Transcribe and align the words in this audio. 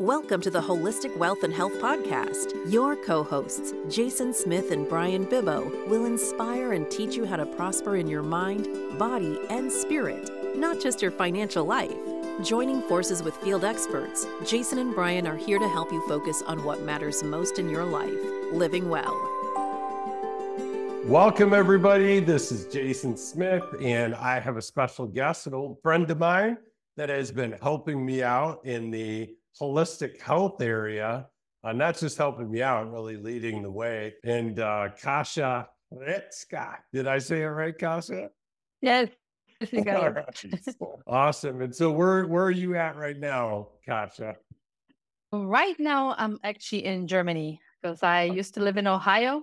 Welcome 0.00 0.40
to 0.42 0.50
the 0.50 0.60
Holistic 0.60 1.16
Wealth 1.16 1.42
and 1.42 1.52
Health 1.52 1.72
Podcast. 1.80 2.52
Your 2.70 2.94
co 2.94 3.24
hosts, 3.24 3.74
Jason 3.88 4.32
Smith 4.32 4.70
and 4.70 4.88
Brian 4.88 5.26
Bibbo, 5.26 5.88
will 5.88 6.04
inspire 6.04 6.72
and 6.74 6.88
teach 6.88 7.16
you 7.16 7.26
how 7.26 7.34
to 7.34 7.44
prosper 7.44 7.96
in 7.96 8.06
your 8.06 8.22
mind, 8.22 8.68
body, 8.96 9.40
and 9.50 9.72
spirit, 9.72 10.30
not 10.56 10.80
just 10.80 11.02
your 11.02 11.10
financial 11.10 11.64
life. 11.64 11.90
Joining 12.44 12.80
forces 12.82 13.24
with 13.24 13.36
field 13.38 13.64
experts, 13.64 14.24
Jason 14.46 14.78
and 14.78 14.94
Brian 14.94 15.26
are 15.26 15.36
here 15.36 15.58
to 15.58 15.68
help 15.68 15.90
you 15.90 16.00
focus 16.06 16.44
on 16.46 16.62
what 16.62 16.82
matters 16.82 17.24
most 17.24 17.58
in 17.58 17.68
your 17.68 17.84
life 17.84 18.14
living 18.52 18.88
well. 18.88 19.20
Welcome, 21.06 21.52
everybody. 21.52 22.20
This 22.20 22.52
is 22.52 22.66
Jason 22.66 23.16
Smith, 23.16 23.64
and 23.82 24.14
I 24.14 24.38
have 24.38 24.56
a 24.56 24.62
special 24.62 25.08
guest, 25.08 25.48
an 25.48 25.54
old 25.54 25.82
friend 25.82 26.08
of 26.08 26.20
mine 26.20 26.56
that 26.96 27.08
has 27.08 27.32
been 27.32 27.56
helping 27.60 28.06
me 28.06 28.22
out 28.22 28.64
in 28.64 28.92
the 28.92 29.34
holistic 29.60 30.20
health 30.20 30.60
area, 30.60 31.26
uh, 31.64 31.72
not 31.72 31.98
just 31.98 32.16
helping 32.16 32.50
me 32.50 32.62
out, 32.62 32.92
really 32.92 33.16
leading 33.16 33.62
the 33.62 33.70
way. 33.70 34.14
And 34.24 34.60
uh, 34.60 34.88
Kasia 35.00 35.68
Hrecka, 35.92 36.76
did 36.92 37.06
I 37.06 37.18
say 37.18 37.42
it 37.42 37.46
right, 37.46 37.76
Kasia? 37.76 38.30
Yes. 38.80 39.08
It. 39.60 40.76
awesome. 41.06 41.62
And 41.62 41.74
so 41.74 41.90
where 41.90 42.26
where 42.26 42.44
are 42.44 42.50
you 42.50 42.76
at 42.76 42.96
right 42.96 43.18
now, 43.18 43.70
Kasia? 43.84 44.36
Right 45.32 45.78
now 45.80 46.14
I'm 46.16 46.38
actually 46.44 46.84
in 46.84 47.08
Germany 47.08 47.60
because 47.82 48.02
I 48.02 48.22
used 48.24 48.54
to 48.54 48.60
live 48.60 48.76
in 48.76 48.86
Ohio 48.86 49.42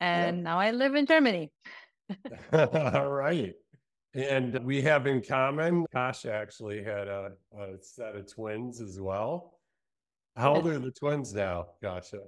and 0.00 0.42
now 0.42 0.58
I 0.58 0.70
live 0.70 0.94
in 0.94 1.06
Germany. 1.06 1.52
All 2.52 3.10
right. 3.10 3.54
And 4.14 4.64
we 4.64 4.80
have 4.82 5.06
in 5.06 5.22
common, 5.22 5.86
Kasia 5.92 6.32
actually 6.32 6.84
had 6.84 7.08
a, 7.08 7.32
a 7.58 7.78
set 7.80 8.14
of 8.14 8.32
twins 8.32 8.80
as 8.80 9.00
well. 9.00 9.58
How 10.36 10.54
old 10.54 10.68
are 10.68 10.78
the 10.78 10.92
twins 10.92 11.34
now, 11.34 11.66
Kasia? 11.82 12.20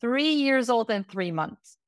Three 0.00 0.32
years 0.32 0.68
old 0.68 0.90
and 0.90 1.08
three 1.08 1.30
months. 1.30 1.78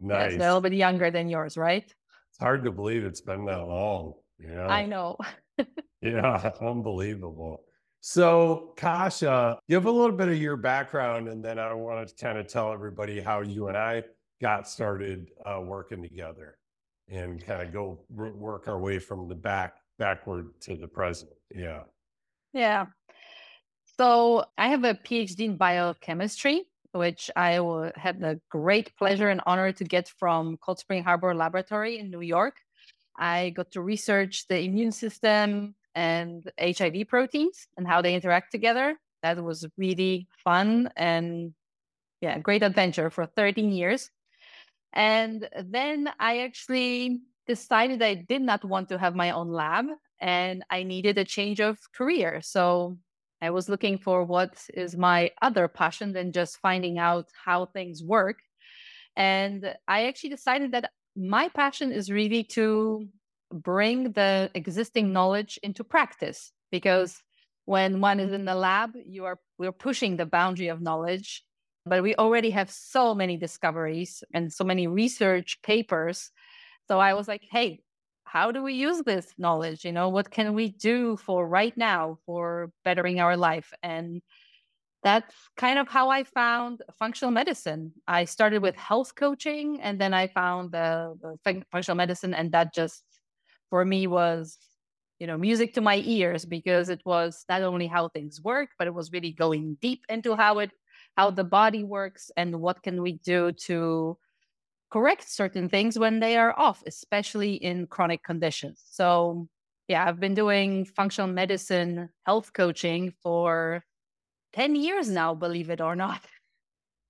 Nice. 0.00 0.32
That's 0.32 0.34
a 0.34 0.38
little 0.38 0.60
bit 0.60 0.74
younger 0.74 1.10
than 1.10 1.28
yours, 1.28 1.56
right? 1.56 1.84
It's 1.84 2.38
hard 2.38 2.62
to 2.64 2.70
believe 2.70 3.04
it's 3.04 3.22
been 3.22 3.46
that 3.46 3.66
long. 3.66 4.12
Yeah. 4.38 4.66
I 4.66 4.84
know. 4.84 5.16
yeah, 6.02 6.50
unbelievable. 6.60 7.62
So, 8.00 8.74
Kasia, 8.76 9.58
give 9.68 9.86
a 9.86 9.90
little 9.90 10.16
bit 10.16 10.28
of 10.28 10.36
your 10.36 10.56
background, 10.56 11.28
and 11.28 11.42
then 11.42 11.58
I 11.58 11.72
want 11.72 12.06
to 12.06 12.14
kind 12.14 12.38
of 12.38 12.46
tell 12.46 12.70
everybody 12.70 13.20
how 13.20 13.40
you 13.40 13.68
and 13.68 13.76
I 13.76 14.04
got 14.42 14.68
started 14.68 15.30
uh, 15.44 15.60
working 15.62 16.02
together 16.02 16.58
and 17.08 17.44
kind 17.44 17.62
of 17.62 17.72
go 17.72 18.00
work 18.10 18.68
our 18.68 18.78
way 18.78 18.98
from 18.98 19.28
the 19.28 19.34
back 19.34 19.76
backward 19.98 20.50
to 20.60 20.76
the 20.76 20.88
present. 20.88 21.30
Yeah. 21.54 21.82
Yeah. 22.52 22.86
So 23.98 24.44
I 24.58 24.68
have 24.68 24.84
a 24.84 24.94
PhD 24.94 25.40
in 25.40 25.56
biochemistry, 25.56 26.64
which 26.92 27.30
I 27.36 27.52
had 27.96 28.20
the 28.20 28.40
great 28.50 28.94
pleasure 28.96 29.28
and 29.28 29.40
honor 29.46 29.72
to 29.72 29.84
get 29.84 30.08
from 30.08 30.58
Cold 30.58 30.78
Spring 30.78 31.02
Harbor 31.02 31.34
Laboratory 31.34 31.98
in 31.98 32.10
New 32.10 32.20
York. 32.20 32.56
I 33.18 33.50
got 33.50 33.70
to 33.72 33.80
research 33.80 34.46
the 34.48 34.60
immune 34.60 34.92
system 34.92 35.74
and 35.94 36.50
HIV 36.60 37.08
proteins 37.08 37.68
and 37.78 37.86
how 37.86 38.02
they 38.02 38.14
interact 38.14 38.52
together. 38.52 38.96
That 39.22 39.42
was 39.42 39.66
really 39.78 40.28
fun 40.44 40.90
and 40.96 41.54
yeah, 42.20 42.38
great 42.38 42.62
adventure 42.62 43.10
for 43.10 43.26
13 43.26 43.70
years. 43.70 44.10
And 44.96 45.46
then 45.62 46.08
I 46.18 46.38
actually 46.38 47.20
decided 47.46 48.02
I 48.02 48.14
did 48.14 48.40
not 48.40 48.64
want 48.64 48.88
to 48.88 48.98
have 48.98 49.14
my 49.14 49.30
own 49.30 49.50
lab 49.50 49.84
and 50.20 50.64
I 50.70 50.82
needed 50.82 51.18
a 51.18 51.24
change 51.24 51.60
of 51.60 51.78
career. 51.94 52.40
So 52.42 52.96
I 53.42 53.50
was 53.50 53.68
looking 53.68 53.98
for 53.98 54.24
what 54.24 54.56
is 54.72 54.96
my 54.96 55.30
other 55.42 55.68
passion 55.68 56.14
than 56.14 56.32
just 56.32 56.56
finding 56.58 56.98
out 56.98 57.26
how 57.44 57.66
things 57.66 58.02
work. 58.02 58.38
And 59.14 59.74
I 59.86 60.06
actually 60.06 60.30
decided 60.30 60.72
that 60.72 60.90
my 61.14 61.50
passion 61.50 61.92
is 61.92 62.10
really 62.10 62.42
to 62.44 63.06
bring 63.52 64.12
the 64.12 64.50
existing 64.54 65.12
knowledge 65.12 65.58
into 65.62 65.84
practice 65.84 66.52
because 66.70 67.22
when 67.66 68.00
one 68.00 68.18
is 68.18 68.32
in 68.32 68.46
the 68.46 68.54
lab, 68.54 68.92
you 69.04 69.26
are 69.26 69.38
we're 69.58 69.72
pushing 69.72 70.16
the 70.16 70.26
boundary 70.26 70.68
of 70.68 70.80
knowledge 70.80 71.44
but 71.86 72.02
we 72.02 72.14
already 72.16 72.50
have 72.50 72.70
so 72.70 73.14
many 73.14 73.36
discoveries 73.36 74.24
and 74.34 74.52
so 74.52 74.64
many 74.64 74.86
research 74.88 75.62
papers. 75.62 76.30
So 76.88 76.98
I 76.98 77.14
was 77.14 77.28
like, 77.28 77.42
hey, 77.50 77.80
how 78.24 78.50
do 78.50 78.62
we 78.62 78.74
use 78.74 79.02
this 79.02 79.32
knowledge? 79.38 79.84
You 79.84 79.92
know, 79.92 80.08
what 80.08 80.30
can 80.30 80.54
we 80.54 80.70
do 80.70 81.16
for 81.16 81.46
right 81.46 81.76
now 81.76 82.18
for 82.26 82.70
bettering 82.84 83.20
our 83.20 83.36
life? 83.36 83.72
And 83.82 84.20
that's 85.04 85.34
kind 85.56 85.78
of 85.78 85.86
how 85.86 86.10
I 86.10 86.24
found 86.24 86.82
functional 86.98 87.30
medicine. 87.30 87.92
I 88.08 88.24
started 88.24 88.62
with 88.62 88.74
health 88.74 89.14
coaching 89.14 89.80
and 89.80 90.00
then 90.00 90.12
I 90.12 90.26
found 90.26 90.72
the, 90.72 91.16
the 91.22 91.62
functional 91.70 91.96
medicine, 91.96 92.34
and 92.34 92.50
that 92.50 92.74
just 92.74 93.04
for 93.70 93.84
me 93.84 94.08
was 94.08 94.58
you 95.18 95.26
know 95.26 95.38
music 95.38 95.74
to 95.74 95.80
my 95.80 96.02
ears 96.04 96.44
because 96.44 96.88
it 96.88 97.00
was 97.04 97.44
not 97.48 97.62
only 97.62 97.86
how 97.86 98.08
things 98.08 98.42
work 98.42 98.70
but 98.78 98.86
it 98.86 98.94
was 98.94 99.12
really 99.12 99.32
going 99.32 99.78
deep 99.80 100.02
into 100.08 100.36
how 100.36 100.58
it 100.58 100.70
how 101.16 101.30
the 101.30 101.44
body 101.44 101.84
works 101.84 102.30
and 102.36 102.60
what 102.60 102.82
can 102.82 103.02
we 103.02 103.12
do 103.12 103.52
to 103.52 104.16
correct 104.90 105.28
certain 105.28 105.68
things 105.68 105.98
when 105.98 106.20
they 106.20 106.36
are 106.36 106.58
off 106.58 106.82
especially 106.86 107.54
in 107.54 107.86
chronic 107.86 108.22
conditions. 108.22 108.82
So 108.90 109.48
yeah 109.88 110.04
i've 110.06 110.18
been 110.20 110.34
doing 110.34 110.84
functional 110.84 111.30
medicine 111.30 112.08
health 112.24 112.52
coaching 112.52 113.12
for 113.22 113.84
10 114.52 114.74
years 114.74 115.08
now 115.08 115.34
believe 115.34 115.70
it 115.70 115.80
or 115.80 115.96
not. 115.96 116.22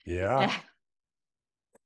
Yeah. 0.04 0.52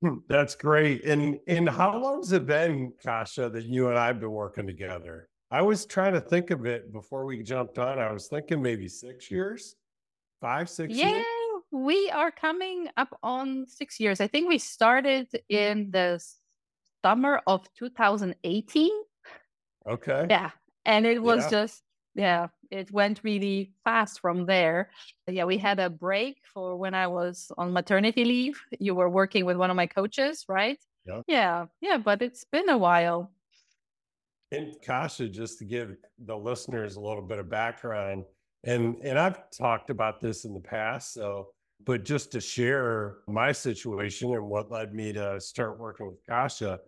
Hmm, 0.03 0.19
that's 0.29 0.55
great. 0.55 1.05
And 1.05 1.39
and 1.47 1.69
how 1.69 1.99
long 1.99 2.21
has 2.21 2.33
it 2.33 2.47
been 2.47 2.93
Kasia 3.03 3.51
that 3.51 3.65
you 3.65 3.89
and 3.89 3.99
i've 3.99 4.21
been 4.21 4.31
working 4.31 4.67
together? 4.67 5.29
I 5.51 5.63
was 5.63 5.85
trying 5.85 6.15
to 6.15 6.21
think 6.21 6.51
of 6.51 6.65
it 6.65 6.93
before 6.93 7.25
we 7.27 7.43
jumped 7.43 7.79
on. 7.79 7.99
I 7.99 8.13
was 8.13 8.29
thinking 8.29 8.63
maybe 8.63 8.89
six 8.89 9.31
years 9.31 9.77
five 10.41 10.71
six 10.71 10.95
yeah 10.95 11.11
years? 11.11 11.27
We 11.71 12.11
are 12.11 12.31
coming 12.31 12.89
up 12.97 13.17
on 13.23 13.67
six 13.67 14.01
years. 14.01 14.21
I 14.21 14.27
think 14.27 14.49
we 14.49 14.59
started 14.59 15.29
in 15.49 15.91
the 15.91 16.21
summer 17.05 17.41
of 17.47 17.67
2018. 17.75 18.91
Okay. 19.89 20.27
Yeah. 20.29 20.51
And 20.85 21.07
it 21.07 21.23
was 21.23 21.45
Yeah. 21.45 21.51
just, 21.51 21.83
yeah, 22.15 22.49
it 22.71 22.91
went 22.91 23.21
really 23.23 23.73
fast 23.85 24.21
from 24.21 24.47
there. 24.47 24.91
Yeah, 25.27 25.45
we 25.45 25.59
had 25.59 25.79
a 25.79 25.89
break 25.89 26.43
for 26.53 26.77
when 26.77 26.95
I 26.95 27.07
was 27.07 27.53
on 27.57 27.73
maternity 27.73 28.25
leave. 28.25 28.61
You 28.79 28.95
were 28.95 29.09
working 29.09 29.45
with 29.45 29.57
one 29.57 29.71
of 29.71 29.77
my 29.77 29.87
coaches, 29.87 30.45
right? 30.49 30.79
Yeah. 31.07 31.23
Yeah. 31.27 31.67
Yeah. 31.81 31.99
But 31.99 32.21
it's 32.23 32.45
been 32.45 32.69
a 32.69 32.79
while. 32.79 33.33
And 34.53 34.75
Kasia, 34.83 35.29
just 35.29 35.59
to 35.61 35.65
give 35.65 35.97
the 36.19 36.37
listeners 36.37 36.97
a 36.97 37.01
little 37.01 37.23
bit 37.23 37.39
of 37.39 37.49
background, 37.49 38.25
and 38.65 38.97
and 39.05 39.17
I've 39.19 39.49
talked 39.51 39.91
about 39.91 40.21
this 40.21 40.45
in 40.45 40.53
the 40.53 40.61
past, 40.61 41.15
so 41.15 41.55
but 41.85 42.05
just 42.05 42.33
to 42.33 42.41
share 42.41 43.19
my 43.27 43.53
situation 43.53 44.35
and 44.35 44.45
what 44.45 44.71
led 44.71 44.95
me 44.95 45.13
to 45.13 45.41
start 45.41 45.79
working 45.79 46.07
with 46.07 46.25
Kasia 46.27 46.81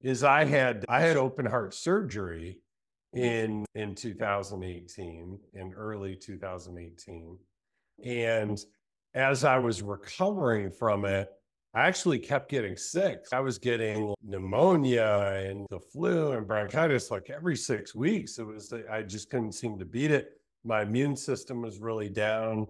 is 0.00 0.24
I 0.24 0.44
had 0.44 0.84
I 0.88 1.00
had 1.00 1.16
open 1.16 1.46
heart 1.46 1.74
surgery 1.74 2.58
in 3.14 3.64
in 3.74 3.94
2018 3.94 5.38
in 5.54 5.72
early 5.72 6.14
2018 6.14 7.38
and 8.04 8.64
as 9.14 9.44
I 9.44 9.58
was 9.58 9.82
recovering 9.82 10.70
from 10.70 11.04
it 11.04 11.30
I 11.74 11.86
actually 11.86 12.18
kept 12.18 12.50
getting 12.50 12.76
sick. 12.76 13.26
I 13.30 13.40
was 13.40 13.58
getting 13.58 14.14
pneumonia 14.22 15.44
and 15.46 15.66
the 15.70 15.78
flu 15.78 16.32
and 16.32 16.46
bronchitis 16.46 17.10
like 17.10 17.28
every 17.28 17.56
6 17.56 17.94
weeks. 17.94 18.38
It 18.38 18.46
was 18.46 18.72
I 18.90 19.02
just 19.02 19.30
couldn't 19.30 19.52
seem 19.52 19.78
to 19.78 19.84
beat 19.84 20.10
it. 20.10 20.40
My 20.64 20.82
immune 20.82 21.16
system 21.16 21.62
was 21.62 21.78
really 21.78 22.08
down 22.08 22.66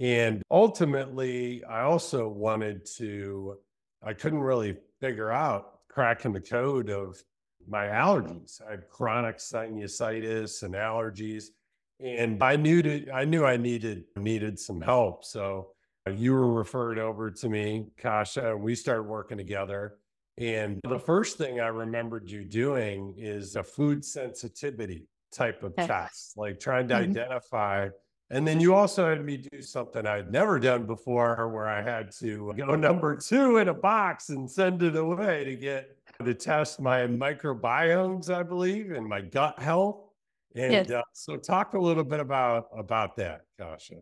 and 0.00 0.42
ultimately, 0.50 1.62
I 1.64 1.82
also 1.82 2.26
wanted 2.26 2.86
to, 2.96 3.58
I 4.02 4.14
couldn't 4.14 4.40
really 4.40 4.78
figure 4.98 5.30
out 5.30 5.80
cracking 5.88 6.32
the 6.32 6.40
code 6.40 6.88
of 6.88 7.22
my 7.68 7.84
allergies. 7.84 8.62
I 8.66 8.70
had 8.72 8.88
chronic 8.88 9.36
sinusitis 9.36 10.62
and 10.62 10.74
allergies. 10.74 11.48
And 12.02 12.42
I 12.42 12.56
knew 12.56 12.80
to, 12.80 13.10
I 13.10 13.26
knew 13.26 13.44
I 13.44 13.58
needed 13.58 14.04
needed 14.16 14.58
some 14.58 14.80
help. 14.80 15.22
So 15.22 15.72
uh, 16.06 16.12
you 16.12 16.32
were 16.32 16.50
referred 16.50 16.98
over 16.98 17.30
to 17.30 17.48
me, 17.50 17.88
Kasia, 17.98 18.52
and 18.52 18.62
we 18.62 18.74
started 18.74 19.02
working 19.02 19.36
together. 19.36 19.98
And 20.38 20.80
the 20.88 20.98
first 20.98 21.36
thing 21.36 21.60
I 21.60 21.66
remembered 21.66 22.30
you 22.30 22.46
doing 22.46 23.14
is 23.18 23.56
a 23.56 23.62
food 23.62 24.02
sensitivity 24.02 25.08
type 25.30 25.62
of 25.62 25.76
test, 25.76 26.38
like 26.38 26.58
trying 26.58 26.88
to 26.88 26.94
mm-hmm. 26.94 27.10
identify 27.10 27.90
and 28.30 28.46
then 28.46 28.60
you 28.60 28.74
also 28.74 29.08
had 29.08 29.24
me 29.24 29.36
do 29.36 29.60
something 29.60 30.06
I'd 30.06 30.30
never 30.30 30.60
done 30.60 30.86
before 30.86 31.48
where 31.48 31.68
I 31.68 31.82
had 31.82 32.12
to 32.20 32.54
go 32.56 32.76
number 32.76 33.16
two 33.16 33.56
in 33.56 33.68
a 33.68 33.74
box 33.74 34.28
and 34.28 34.48
send 34.48 34.82
it 34.82 34.96
away 34.96 35.44
to 35.44 35.56
get 35.56 35.96
to 36.24 36.34
test 36.34 36.80
my 36.80 37.00
microbiomes, 37.00 38.32
I 38.32 38.44
believe, 38.44 38.92
and 38.92 39.06
my 39.06 39.20
gut 39.20 39.58
health. 39.58 40.04
And 40.54 40.72
yes. 40.72 40.90
uh, 40.90 41.02
so 41.12 41.36
talk 41.36 41.74
a 41.74 41.78
little 41.78 42.04
bit 42.04 42.20
about 42.20 42.68
about 42.76 43.16
that, 43.16 43.42
Kasia. 43.58 43.96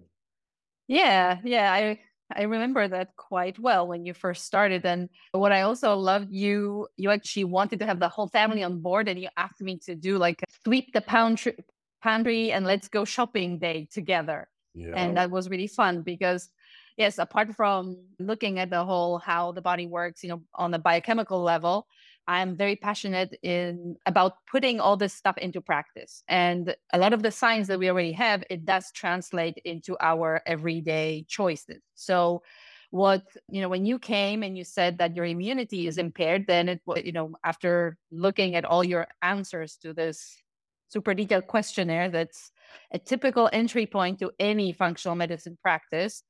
Yeah, 0.86 1.38
yeah, 1.44 1.72
I 1.72 1.98
I 2.34 2.42
remember 2.42 2.86
that 2.88 3.16
quite 3.16 3.58
well 3.58 3.86
when 3.86 4.04
you 4.04 4.12
first 4.12 4.44
started. 4.44 4.84
And 4.84 5.08
what 5.32 5.52
I 5.52 5.62
also 5.62 5.94
loved, 5.96 6.30
you 6.30 6.88
you 6.96 7.10
actually 7.10 7.44
wanted 7.44 7.78
to 7.80 7.86
have 7.86 8.00
the 8.00 8.08
whole 8.08 8.28
family 8.28 8.62
on 8.62 8.80
board, 8.80 9.08
and 9.08 9.20
you 9.20 9.28
asked 9.36 9.60
me 9.60 9.78
to 9.84 9.94
do 9.94 10.18
like 10.18 10.42
sweep 10.64 10.92
the 10.92 11.00
pantry, 11.00 11.54
pantry 12.02 12.52
and 12.52 12.66
let's 12.66 12.88
go 12.88 13.04
shopping 13.04 13.58
day 13.58 13.88
together. 13.92 14.48
Yeah. 14.74 14.94
And 14.94 15.16
that 15.16 15.30
was 15.30 15.48
really 15.48 15.66
fun 15.66 16.02
because 16.02 16.50
yes, 16.96 17.18
apart 17.18 17.54
from 17.54 17.96
looking 18.18 18.58
at 18.58 18.70
the 18.70 18.84
whole 18.84 19.18
how 19.18 19.52
the 19.52 19.62
body 19.62 19.86
works, 19.86 20.22
you 20.22 20.28
know, 20.28 20.42
on 20.54 20.70
the 20.70 20.78
biochemical 20.78 21.40
level, 21.40 21.86
I'm 22.26 22.56
very 22.56 22.76
passionate 22.76 23.38
in 23.42 23.96
about 24.04 24.34
putting 24.50 24.80
all 24.80 24.96
this 24.96 25.14
stuff 25.14 25.38
into 25.38 25.62
practice. 25.62 26.22
And 26.28 26.76
a 26.92 26.98
lot 26.98 27.14
of 27.14 27.22
the 27.22 27.30
science 27.30 27.68
that 27.68 27.78
we 27.78 27.88
already 27.88 28.12
have, 28.12 28.44
it 28.50 28.66
does 28.66 28.92
translate 28.92 29.58
into 29.64 29.96
our 30.00 30.42
everyday 30.46 31.24
choices. 31.26 31.80
So 31.94 32.42
what 32.90 33.22
you 33.50 33.60
know 33.60 33.68
when 33.68 33.84
you 33.84 33.98
came 33.98 34.42
and 34.42 34.56
you 34.56 34.64
said 34.64 34.96
that 34.96 35.14
your 35.14 35.26
immunity 35.26 35.86
is 35.86 35.98
impaired 35.98 36.46
then 36.46 36.70
it 36.70 36.80
you 37.04 37.12
know 37.12 37.34
after 37.44 37.98
looking 38.10 38.54
at 38.54 38.64
all 38.64 38.82
your 38.82 39.06
answers 39.20 39.76
to 39.76 39.92
this 39.92 40.42
super 40.88 41.14
detailed 41.14 41.46
questionnaire 41.46 42.10
that's 42.10 42.50
a 42.92 42.98
typical 42.98 43.48
entry 43.52 43.86
point 43.86 44.18
to 44.18 44.30
any 44.38 44.72
functional 44.72 45.16
medicine 45.16 45.56
practice 45.62 46.22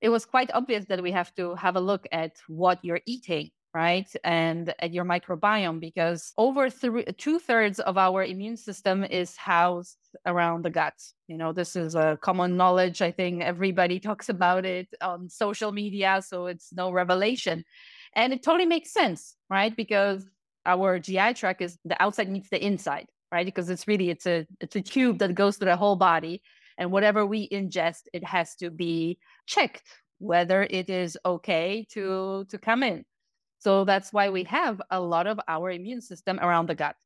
it 0.00 0.08
was 0.08 0.24
quite 0.24 0.50
obvious 0.54 0.84
that 0.86 1.02
we 1.02 1.12
have 1.12 1.34
to 1.34 1.54
have 1.54 1.76
a 1.76 1.80
look 1.80 2.06
at 2.12 2.32
what 2.48 2.78
you're 2.82 3.00
eating 3.06 3.50
right? 3.74 4.08
And 4.22 4.72
at 4.78 4.94
your 4.94 5.04
microbiome, 5.04 5.80
because 5.80 6.32
over 6.38 6.70
three, 6.70 7.04
two 7.18 7.40
thirds 7.40 7.80
of 7.80 7.98
our 7.98 8.22
immune 8.22 8.56
system 8.56 9.02
is 9.02 9.36
housed 9.36 9.98
around 10.24 10.64
the 10.64 10.70
gut. 10.70 10.94
You 11.26 11.36
know, 11.36 11.52
this 11.52 11.74
is 11.74 11.96
a 11.96 12.16
common 12.22 12.56
knowledge. 12.56 13.02
I 13.02 13.10
think 13.10 13.42
everybody 13.42 13.98
talks 14.08 14.28
about 14.28 14.64
it 14.64 14.88
on 15.02 15.28
social 15.28 15.72
media, 15.72 16.22
so 16.24 16.46
it's 16.46 16.72
no 16.72 16.92
revelation. 16.92 17.64
And 18.14 18.32
it 18.32 18.44
totally 18.44 18.66
makes 18.66 18.92
sense, 18.92 19.34
right? 19.50 19.74
Because 19.76 20.24
our 20.64 21.00
GI 21.00 21.34
tract 21.34 21.60
is 21.60 21.76
the 21.84 22.00
outside 22.00 22.30
meets 22.30 22.48
the 22.50 22.64
inside, 22.64 23.08
right? 23.34 23.46
Because 23.46 23.70
it's 23.70 23.88
really 23.88 24.10
it's 24.10 24.26
a 24.26 24.46
it's 24.60 24.76
a 24.76 24.80
tube 24.82 25.18
that 25.18 25.34
goes 25.34 25.56
through 25.58 25.70
the 25.70 25.76
whole 25.76 25.96
body, 25.96 26.42
and 26.78 26.92
whatever 26.92 27.26
we 27.26 27.48
ingest, 27.50 28.02
it 28.12 28.24
has 28.24 28.54
to 28.56 28.70
be 28.70 29.18
checked 29.46 29.82
whether 30.18 30.62
it 30.70 30.88
is 30.88 31.18
okay 31.26 31.86
to 31.90 32.46
to 32.48 32.56
come 32.58 32.82
in 32.84 33.04
so 33.64 33.84
that's 33.86 34.12
why 34.12 34.28
we 34.28 34.44
have 34.44 34.82
a 34.90 35.00
lot 35.00 35.26
of 35.26 35.40
our 35.48 35.70
immune 35.70 36.02
system 36.02 36.38
around 36.38 36.68
the 36.68 36.74
gut. 36.74 36.96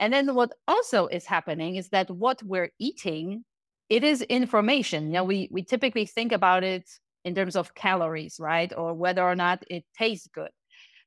And 0.00 0.10
then 0.12 0.34
what 0.34 0.52
also 0.66 1.08
is 1.08 1.26
happening 1.26 1.76
is 1.76 1.90
that 1.90 2.10
what 2.10 2.42
we're 2.42 2.70
eating, 2.78 3.44
it 3.90 4.02
is 4.02 4.22
information. 4.22 5.08
You 5.08 5.12
know, 5.12 5.24
we 5.24 5.50
we 5.52 5.62
typically 5.62 6.06
think 6.06 6.32
about 6.32 6.64
it 6.64 6.88
in 7.26 7.34
terms 7.34 7.54
of 7.54 7.74
calories, 7.74 8.40
right? 8.40 8.72
Or 8.74 8.94
whether 8.94 9.22
or 9.22 9.36
not 9.36 9.62
it 9.68 9.84
tastes 9.94 10.26
good. 10.28 10.48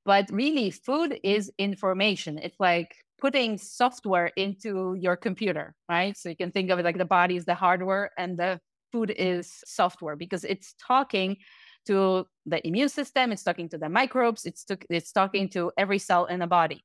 But 0.06 0.30
really, 0.32 0.70
food 0.70 1.20
is 1.24 1.52
information. 1.58 2.38
It's 2.38 2.60
like 2.60 2.94
putting 3.24 3.58
software 3.58 4.32
into 4.36 4.96
your 5.00 5.16
computer, 5.16 5.74
right? 5.88 6.18
So 6.18 6.28
you 6.28 6.36
can 6.36 6.52
think 6.52 6.70
of 6.70 6.80
it 6.80 6.84
like 6.84 6.98
the 6.98 7.06
body 7.06 7.38
is 7.38 7.46
the 7.46 7.56
hardware 7.56 8.12
and 8.18 8.38
the 8.38 8.60
food 8.92 9.14
is 9.16 9.64
software 9.66 10.18
because 10.18 10.44
it's 10.44 10.76
talking 10.78 11.38
to 11.86 12.28
the 12.46 12.60
immune 12.68 12.90
system, 12.90 13.32
it's 13.32 13.44
talking 13.44 13.70
to 13.70 13.78
the 13.78 13.88
microbes, 13.88 14.44
it's, 14.46 14.66
to, 14.66 14.78
it's 14.90 15.14
talking 15.14 15.48
to 15.52 15.72
every 15.78 16.00
cell 16.00 16.26
in 16.26 16.42
the 16.42 16.48
body. 16.48 16.84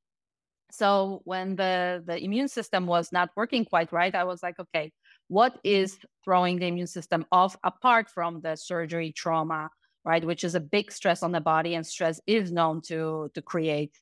So 0.71 1.21
when 1.25 1.57
the, 1.57 2.03
the 2.07 2.17
immune 2.23 2.47
system 2.47 2.87
was 2.87 3.11
not 3.11 3.31
working 3.35 3.65
quite 3.65 3.91
right, 3.91 4.15
I 4.15 4.23
was 4.23 4.41
like, 4.41 4.57
okay, 4.59 4.93
what 5.27 5.59
is 5.65 5.99
throwing 6.23 6.57
the 6.57 6.67
immune 6.67 6.87
system 6.87 7.25
off 7.33 7.57
apart 7.65 8.09
from 8.09 8.39
the 8.39 8.55
surgery 8.55 9.11
trauma, 9.11 9.69
right? 10.05 10.23
Which 10.23 10.45
is 10.45 10.55
a 10.55 10.61
big 10.61 10.89
stress 10.93 11.21
on 11.21 11.33
the 11.33 11.41
body, 11.41 11.75
and 11.75 11.85
stress 11.85 12.21
is 12.27 12.49
known 12.49 12.81
to 12.83 13.29
to 13.33 13.41
create 13.41 13.99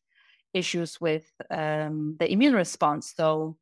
issues 0.58 1.00
with 1.00 1.26
um, 1.50 2.16
the 2.20 2.32
immune 2.32 2.54
response. 2.54 3.14
So 3.16 3.58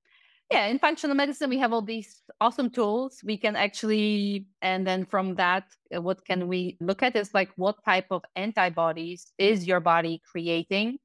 yeah 0.51 0.67
in 0.67 0.79
functional 0.79 1.15
medicine 1.15 1.49
we 1.49 1.57
have 1.57 1.73
all 1.73 1.81
these 1.81 2.21
awesome 2.39 2.69
tools 2.69 3.19
we 3.23 3.37
can 3.37 3.55
actually 3.55 4.45
and 4.61 4.85
then 4.85 5.05
from 5.05 5.35
that 5.35 5.63
uh, 5.95 6.01
what 6.01 6.23
can 6.25 6.47
we 6.47 6.77
look 6.79 7.01
at 7.01 7.15
is 7.15 7.33
like 7.33 7.49
what 7.55 7.83
type 7.83 8.05
of 8.11 8.23
antibodies 8.35 9.31
is 9.37 9.67
your 9.67 9.79
body 9.79 10.21
creating 10.29 10.97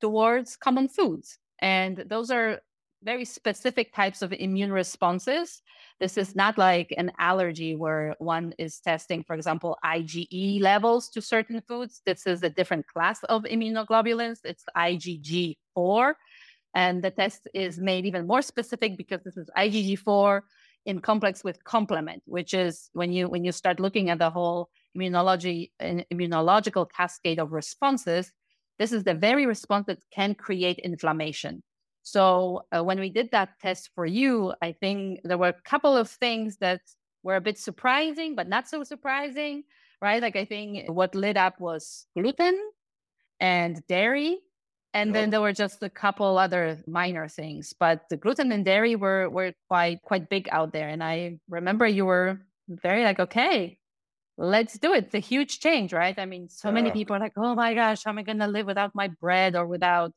towards 0.00 0.56
common 0.56 0.88
foods 0.88 1.38
and 1.60 2.04
those 2.08 2.30
are 2.30 2.60
very 3.02 3.24
specific 3.24 3.94
types 3.94 4.22
of 4.22 4.32
immune 4.32 4.72
responses. 4.72 5.62
This 6.00 6.18
is 6.18 6.34
not 6.34 6.58
like 6.58 6.92
an 6.96 7.12
allergy 7.18 7.76
where 7.76 8.14
one 8.18 8.54
is 8.58 8.80
testing 8.80 9.22
for 9.24 9.34
example 9.34 9.78
IgE 9.84 10.60
levels 10.60 11.08
to 11.10 11.22
certain 11.22 11.62
foods. 11.68 12.02
This 12.04 12.26
is 12.26 12.42
a 12.42 12.50
different 12.50 12.86
class 12.86 13.22
of 13.24 13.44
immunoglobulins. 13.44 14.38
It's 14.44 14.64
IgG4 14.76 16.14
and 16.74 17.02
the 17.02 17.10
test 17.10 17.48
is 17.54 17.78
made 17.78 18.04
even 18.06 18.26
more 18.26 18.42
specific 18.42 18.96
because 18.96 19.22
this 19.22 19.36
is 19.36 19.48
IgG4 19.56 20.42
in 20.86 21.00
complex 21.00 21.44
with 21.44 21.62
complement, 21.64 22.22
which 22.26 22.54
is 22.54 22.90
when 22.92 23.12
you 23.12 23.28
when 23.28 23.44
you 23.44 23.52
start 23.52 23.78
looking 23.80 24.10
at 24.10 24.18
the 24.18 24.30
whole 24.30 24.70
immunology 24.96 25.70
immunological 25.80 26.86
cascade 26.90 27.38
of 27.38 27.52
responses, 27.52 28.32
this 28.78 28.92
is 28.92 29.04
the 29.04 29.14
very 29.14 29.46
response 29.46 29.86
that 29.86 29.98
can 30.12 30.34
create 30.34 30.78
inflammation. 30.78 31.62
So 32.02 32.62
uh, 32.72 32.82
when 32.82 33.00
we 33.00 33.10
did 33.10 33.30
that 33.32 33.58
test 33.60 33.90
for 33.94 34.06
you, 34.06 34.54
I 34.62 34.72
think 34.72 35.20
there 35.24 35.38
were 35.38 35.48
a 35.48 35.62
couple 35.64 35.96
of 35.96 36.08
things 36.08 36.56
that 36.58 36.80
were 37.22 37.36
a 37.36 37.40
bit 37.40 37.58
surprising, 37.58 38.34
but 38.34 38.48
not 38.48 38.68
so 38.68 38.82
surprising, 38.84 39.64
right? 40.00 40.22
Like 40.22 40.36
I 40.36 40.44
think 40.44 40.90
what 40.90 41.14
lit 41.14 41.36
up 41.36 41.60
was 41.60 42.06
gluten 42.14 42.58
and 43.40 43.86
dairy 43.88 44.38
and 44.94 45.14
then 45.14 45.30
there 45.30 45.40
were 45.40 45.52
just 45.52 45.82
a 45.82 45.90
couple 45.90 46.38
other 46.38 46.82
minor 46.86 47.28
things, 47.28 47.74
but 47.78 48.08
the 48.08 48.16
gluten 48.16 48.50
and 48.52 48.64
dairy 48.64 48.96
were 48.96 49.28
were 49.28 49.52
quite 49.68 50.00
quite 50.02 50.28
big 50.28 50.48
out 50.50 50.72
there. 50.72 50.88
And 50.88 51.04
I 51.04 51.38
remember 51.48 51.86
you 51.86 52.06
were 52.06 52.40
very 52.68 53.04
like, 53.04 53.20
okay, 53.20 53.78
let's 54.38 54.78
do 54.78 54.94
it. 54.94 55.04
It's 55.04 55.14
a 55.14 55.18
huge 55.18 55.60
change, 55.60 55.92
right? 55.92 56.18
I 56.18 56.24
mean, 56.24 56.48
so 56.48 56.68
yeah. 56.68 56.74
many 56.74 56.90
people 56.90 57.14
are 57.16 57.20
like, 57.20 57.36
oh 57.36 57.54
my 57.54 57.74
gosh, 57.74 58.04
how 58.04 58.10
am 58.10 58.18
I 58.18 58.22
gonna 58.22 58.48
live 58.48 58.66
without 58.66 58.94
my 58.94 59.08
bread 59.08 59.56
or 59.56 59.66
without 59.66 60.12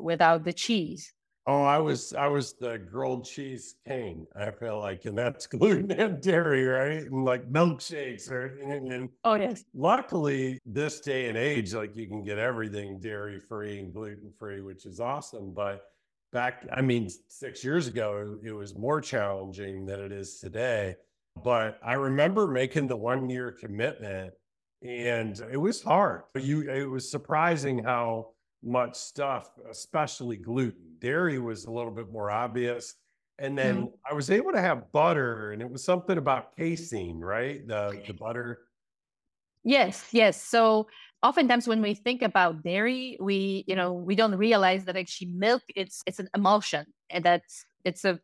without 0.00 0.44
the 0.44 0.52
cheese? 0.52 1.12
Oh, 1.48 1.62
I 1.62 1.78
was 1.78 2.12
I 2.12 2.26
was 2.26 2.54
the 2.54 2.76
grilled 2.76 3.24
cheese 3.24 3.76
king. 3.86 4.26
I 4.34 4.50
feel 4.50 4.80
like, 4.80 5.04
and 5.04 5.16
that's 5.16 5.46
gluten 5.46 5.92
and 5.92 6.20
dairy, 6.20 6.64
right? 6.64 7.04
And 7.04 7.24
like 7.24 7.48
milkshakes, 7.48 8.30
or 8.30 8.58
and, 8.60 8.92
and 8.92 9.08
oh 9.22 9.34
yes. 9.34 9.64
Luckily, 9.72 10.58
this 10.66 11.00
day 11.00 11.28
and 11.28 11.38
age, 11.38 11.72
like 11.72 11.94
you 11.94 12.08
can 12.08 12.24
get 12.24 12.38
everything 12.38 12.98
dairy 12.98 13.38
free 13.38 13.78
and 13.78 13.94
gluten 13.94 14.32
free, 14.36 14.60
which 14.60 14.86
is 14.86 14.98
awesome. 14.98 15.52
But 15.54 15.84
back, 16.32 16.66
I 16.72 16.82
mean, 16.82 17.08
six 17.28 17.62
years 17.62 17.86
ago, 17.86 18.38
it 18.42 18.50
was 18.50 18.76
more 18.76 19.00
challenging 19.00 19.86
than 19.86 20.00
it 20.00 20.10
is 20.10 20.40
today. 20.40 20.96
But 21.44 21.78
I 21.84 21.92
remember 21.94 22.48
making 22.48 22.88
the 22.88 22.96
one 22.96 23.30
year 23.30 23.52
commitment, 23.52 24.34
and 24.82 25.40
it 25.52 25.58
was 25.58 25.80
hard. 25.80 26.22
But 26.34 26.42
you, 26.42 26.68
it 26.68 26.90
was 26.90 27.08
surprising 27.08 27.84
how 27.84 28.32
much 28.66 28.96
stuff, 28.96 29.50
especially 29.70 30.36
gluten. 30.36 30.96
Dairy 30.98 31.38
was 31.38 31.64
a 31.64 31.70
little 31.70 31.90
bit 31.92 32.10
more 32.10 32.30
obvious. 32.30 32.94
And 33.38 33.56
then 33.56 33.76
mm-hmm. 33.76 34.10
I 34.10 34.14
was 34.14 34.30
able 34.30 34.52
to 34.52 34.60
have 34.60 34.90
butter, 34.92 35.52
and 35.52 35.60
it 35.60 35.70
was 35.70 35.84
something 35.84 36.16
about 36.16 36.56
casein, 36.56 37.20
right? 37.20 37.66
The 37.66 38.02
the 38.06 38.14
butter. 38.14 38.62
Yes, 39.62 40.06
yes. 40.10 40.40
So 40.40 40.88
oftentimes 41.22 41.68
when 41.68 41.82
we 41.82 41.94
think 41.94 42.22
about 42.22 42.62
dairy, 42.62 43.18
we 43.20 43.64
you 43.66 43.76
know 43.76 43.92
we 43.92 44.14
don't 44.14 44.34
realize 44.36 44.84
that 44.86 44.96
actually 44.96 45.32
milk 45.32 45.62
it's 45.74 46.02
it's 46.06 46.18
an 46.18 46.30
emulsion, 46.34 46.86
and 47.10 47.22
that's 47.24 47.66
it's 47.84 48.06
a 48.06 48.18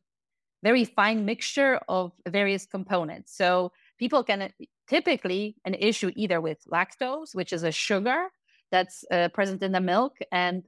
very 0.63 0.85
fine 0.85 1.27
mixture 1.27 1.79
of 1.89 2.13
various 2.27 2.65
components. 2.65 3.37
So 3.37 3.73
people 3.99 4.25
can 4.25 4.51
typically 4.89 5.57
an 5.65 5.75
issue 5.75 6.11
either 6.17 6.41
with 6.41 6.59
lactose, 6.73 7.35
which 7.35 7.53
is 7.53 7.65
a 7.65 7.73
sugar, 7.73 8.29
that's 8.73 9.05
uh, 9.13 9.29
present 9.29 9.63
in 9.63 9.71
the 9.71 9.81
milk. 9.81 10.17
And 10.33 10.65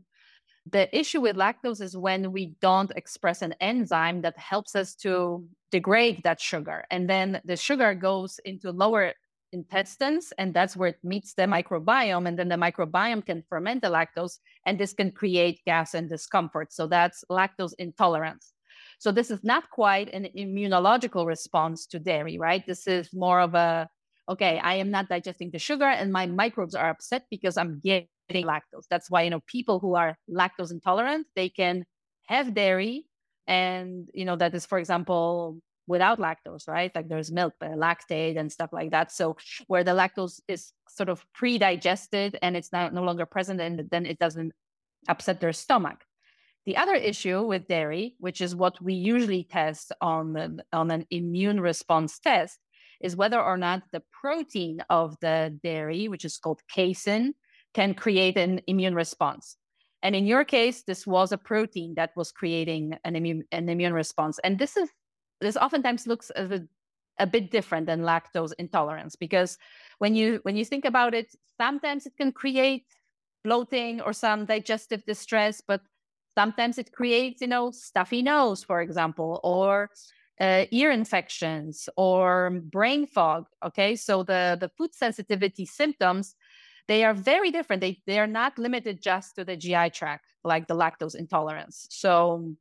the 0.71 0.87
issue 0.97 1.21
with 1.21 1.37
lactose 1.37 1.83
is 1.83 1.97
when 1.97 2.31
we 2.31 2.55
don't 2.61 2.93
express 2.93 3.43
an 3.43 3.55
enzyme 3.61 4.23
that 4.23 4.39
helps 4.39 4.77
us 4.77 4.95
to 4.97 5.45
degrade 5.73 6.23
that 6.23 6.41
sugar. 6.41 6.85
And 6.91 7.11
then 7.11 7.41
the 7.45 7.57
sugar 7.57 7.95
goes 7.95 8.39
into 8.45 8.71
lower 8.71 9.13
intestines, 9.53 10.33
and 10.39 10.55
that's 10.55 10.77
where 10.77 10.91
it 10.91 10.99
meets 11.03 11.35
the 11.35 11.43
microbiome. 11.43 12.27
And 12.29 12.39
then 12.39 12.49
the 12.49 12.57
microbiome 12.57 13.27
can 13.27 13.43
ferment 13.49 13.83
the 13.83 13.89
lactose, 13.89 14.39
and 14.67 14.79
this 14.79 14.93
can 14.93 15.11
create 15.11 15.61
gas 15.67 15.95
and 15.95 16.09
discomfort. 16.09 16.73
So 16.73 16.87
that's 16.87 17.25
lactose 17.31 17.75
intolerance. 17.79 18.53
So 18.99 19.13
this 19.13 19.31
is 19.31 19.43
not 19.43 19.71
quite 19.71 20.13
an 20.15 20.29
immunological 20.37 21.27
response 21.27 21.87
to 21.89 21.99
dairy, 21.99 22.39
right? 22.39 22.65
This 22.67 22.87
is 22.87 23.11
more 23.13 23.41
of 23.41 23.55
a 23.55 23.89
okay, 24.29 24.59
I 24.59 24.75
am 24.75 24.91
not 24.91 25.09
digesting 25.09 25.51
the 25.51 25.59
sugar 25.59 25.85
and 25.85 26.13
my 26.13 26.27
microbes 26.27 26.75
are 26.75 26.91
upset 26.91 27.27
because 27.31 27.57
I'm 27.57 27.81
getting 27.85 28.09
lactose. 28.31 28.87
That's 28.91 29.11
why, 29.11 29.23
you 29.23 29.31
know, 29.31 29.43
people 29.47 29.79
who 29.81 29.95
are 29.95 30.17
lactose 30.31 30.73
intolerant, 30.73 31.27
they 31.37 31.49
can 31.49 31.85
have 32.27 32.55
dairy. 32.55 33.07
And, 33.47 34.09
you 34.15 34.25
know, 34.25 34.37
that 34.37 34.55
is, 34.55 34.65
for 34.65 34.79
example, 34.79 35.59
without 35.87 36.19
lactose, 36.19 36.67
right? 36.67 36.91
Like 36.95 37.09
there's 37.09 37.31
milk, 37.31 37.53
but 37.61 37.73
lactate 37.73 38.39
and 38.39 38.51
stuff 38.51 38.73
like 38.73 38.91
that. 38.93 39.13
So 39.13 39.37
where 39.67 39.85
the 39.85 39.91
lactose 39.91 40.41
is 40.49 40.73
sort 40.89 41.11
of 41.11 41.25
pre-digested 41.35 42.39
and 42.41 42.57
it's 42.57 42.73
not 42.73 42.95
no 42.95 43.03
longer 43.03 43.27
present, 43.27 43.61
and 43.61 43.91
then 43.91 44.07
it 44.07 44.19
doesn't 44.19 44.53
upset 45.09 45.41
their 45.41 45.53
stomach. 45.53 46.05
The 46.65 46.79
other 46.79 46.95
issue 46.95 47.43
with 47.43 47.69
dairy, 47.69 48.15
which 48.19 48.41
is 48.41 48.57
what 48.57 48.83
we 48.83 48.95
usually 48.95 49.45
test 49.45 49.93
on 50.01 50.63
on 50.73 50.91
an 50.91 51.05
immune 51.11 51.61
response 51.61 52.19
test, 52.19 52.59
is 53.01 53.17
whether 53.17 53.41
or 53.41 53.57
not 53.57 53.83
the 53.93 54.03
protein 54.11 54.81
of 54.91 55.17
the 55.21 55.59
dairy, 55.63 56.09
which 56.09 56.25
is 56.25 56.39
called 56.39 56.61
casein, 56.69 57.35
can 57.75 57.95
create 57.95 58.37
an 58.37 58.61
immune 58.67 58.95
response. 58.95 59.57
And 60.03 60.15
in 60.15 60.27
your 60.27 60.45
case, 60.45 60.83
this 60.83 61.07
was 61.07 61.33
a 61.33 61.39
protein 61.39 61.95
that 61.97 62.11
was 62.15 62.31
creating 62.31 62.97
an 63.05 63.17
immune 63.17 63.45
an 63.53 63.69
immune 63.69 63.95
response. 63.95 64.39
And 64.45 64.59
this 64.59 64.77
is 64.77 64.91
this 65.41 65.57
oftentimes 65.57 66.07
looks 66.07 66.31
a, 66.37 66.61
a 67.19 67.27
bit 67.27 67.51
different 67.51 67.87
than 67.87 68.03
lactose 68.03 68.53
intolerance 68.59 69.17
because 69.17 69.59
when 69.99 70.15
you 70.15 70.41
when 70.43 70.57
you 70.57 70.65
think 70.65 70.85
about 70.85 71.15
it, 71.15 71.35
sometimes 71.61 72.07
it 72.07 72.17
can 72.17 72.33
create 72.33 72.87
bloating 73.45 74.01
or 74.01 74.13
some 74.13 74.47
digestive 74.47 75.05
distress, 75.07 75.61
but 75.67 75.81
sometimes 76.37 76.79
it 76.79 76.93
creates, 76.93 77.41
you 77.41 77.47
know, 77.47 77.71
stuffy 77.71 78.23
nose, 78.23 78.65
for 78.65 78.81
example, 78.81 79.41
or 79.45 79.91
uh, 80.41 80.65
ear 80.71 80.91
infections 80.91 81.89
or 81.97 82.61
brain 82.65 83.07
fog. 83.07 83.47
Okay, 83.65 83.97
so 83.97 84.23
the 84.23 84.57
the 84.61 84.69
food 84.77 84.95
sensitivity 84.95 85.67
symptoms 85.67 86.35
they 86.87 87.05
are 87.05 87.15
very 87.15 87.51
different. 87.51 87.81
They, 87.81 88.03
they 88.07 88.19
are 88.19 88.27
not 88.27 88.59
limited 88.59 89.01
just 89.01 89.37
to 89.37 89.45
the 89.45 89.57
GI 89.57 89.91
tract, 89.91 90.35
like 90.45 90.67
the 90.67 90.75
lactose 90.75 91.15
intolerance. 91.15 91.87
So, 91.91 92.55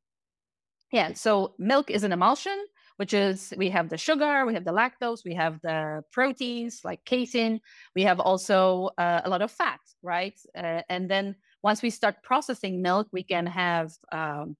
yeah, 0.91 1.13
so 1.13 1.55
milk 1.59 1.91
is 1.91 2.03
an 2.03 2.13
emulsion, 2.13 2.57
which 2.97 3.13
is 3.13 3.53
we 3.57 3.69
have 3.69 3.89
the 3.89 3.97
sugar, 3.97 4.45
we 4.45 4.53
have 4.53 4.63
the 4.63 4.71
lactose, 4.71 5.25
we 5.25 5.33
have 5.33 5.59
the 5.61 6.03
proteins 6.11 6.81
like 6.85 7.03
casein, 7.03 7.59
we 7.95 8.03
have 8.03 8.19
also 8.19 8.91
uh, 8.97 9.21
a 9.25 9.29
lot 9.29 9.41
of 9.41 9.51
fat, 9.51 9.79
right? 10.01 10.39
Uh, 10.55 10.81
and 10.89 11.09
then 11.09 11.35
once 11.63 11.81
we 11.81 11.89
start 11.89 12.23
processing 12.23 12.81
milk, 12.81 13.07
we 13.11 13.23
can 13.23 13.45
have 13.45 13.91
um, 14.11 14.55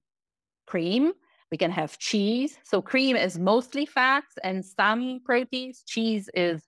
cream, 0.66 1.12
we 1.54 1.58
can 1.58 1.70
have 1.70 1.96
cheese. 2.00 2.58
So 2.64 2.82
cream 2.82 3.14
is 3.14 3.38
mostly 3.38 3.86
fats 3.86 4.34
and 4.42 4.64
some 4.64 5.20
proteins. 5.24 5.84
Cheese 5.86 6.28
is 6.34 6.60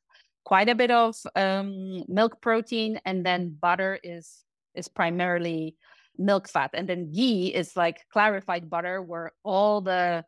quite 0.44 0.68
a 0.68 0.76
bit 0.76 0.92
of 0.92 1.16
um, 1.34 2.04
milk 2.06 2.40
protein, 2.40 3.00
and 3.04 3.26
then 3.26 3.58
butter 3.60 3.98
is 4.04 4.44
is 4.76 4.86
primarily 4.86 5.74
milk 6.18 6.48
fat, 6.48 6.70
and 6.72 6.88
then 6.88 7.10
ghee 7.10 7.52
is 7.52 7.74
like 7.74 7.98
clarified 8.12 8.70
butter, 8.70 9.02
where 9.02 9.32
all 9.42 9.80
the 9.80 10.24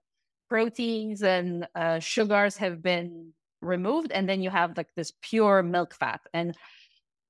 proteins 0.48 1.22
and 1.22 1.68
uh, 1.76 2.00
sugars 2.00 2.56
have 2.56 2.82
been 2.82 3.32
removed, 3.62 4.10
and 4.10 4.28
then 4.28 4.42
you 4.42 4.50
have 4.50 4.76
like 4.76 4.90
this 4.96 5.12
pure 5.22 5.62
milk 5.62 5.94
fat. 5.94 6.20
And 6.34 6.56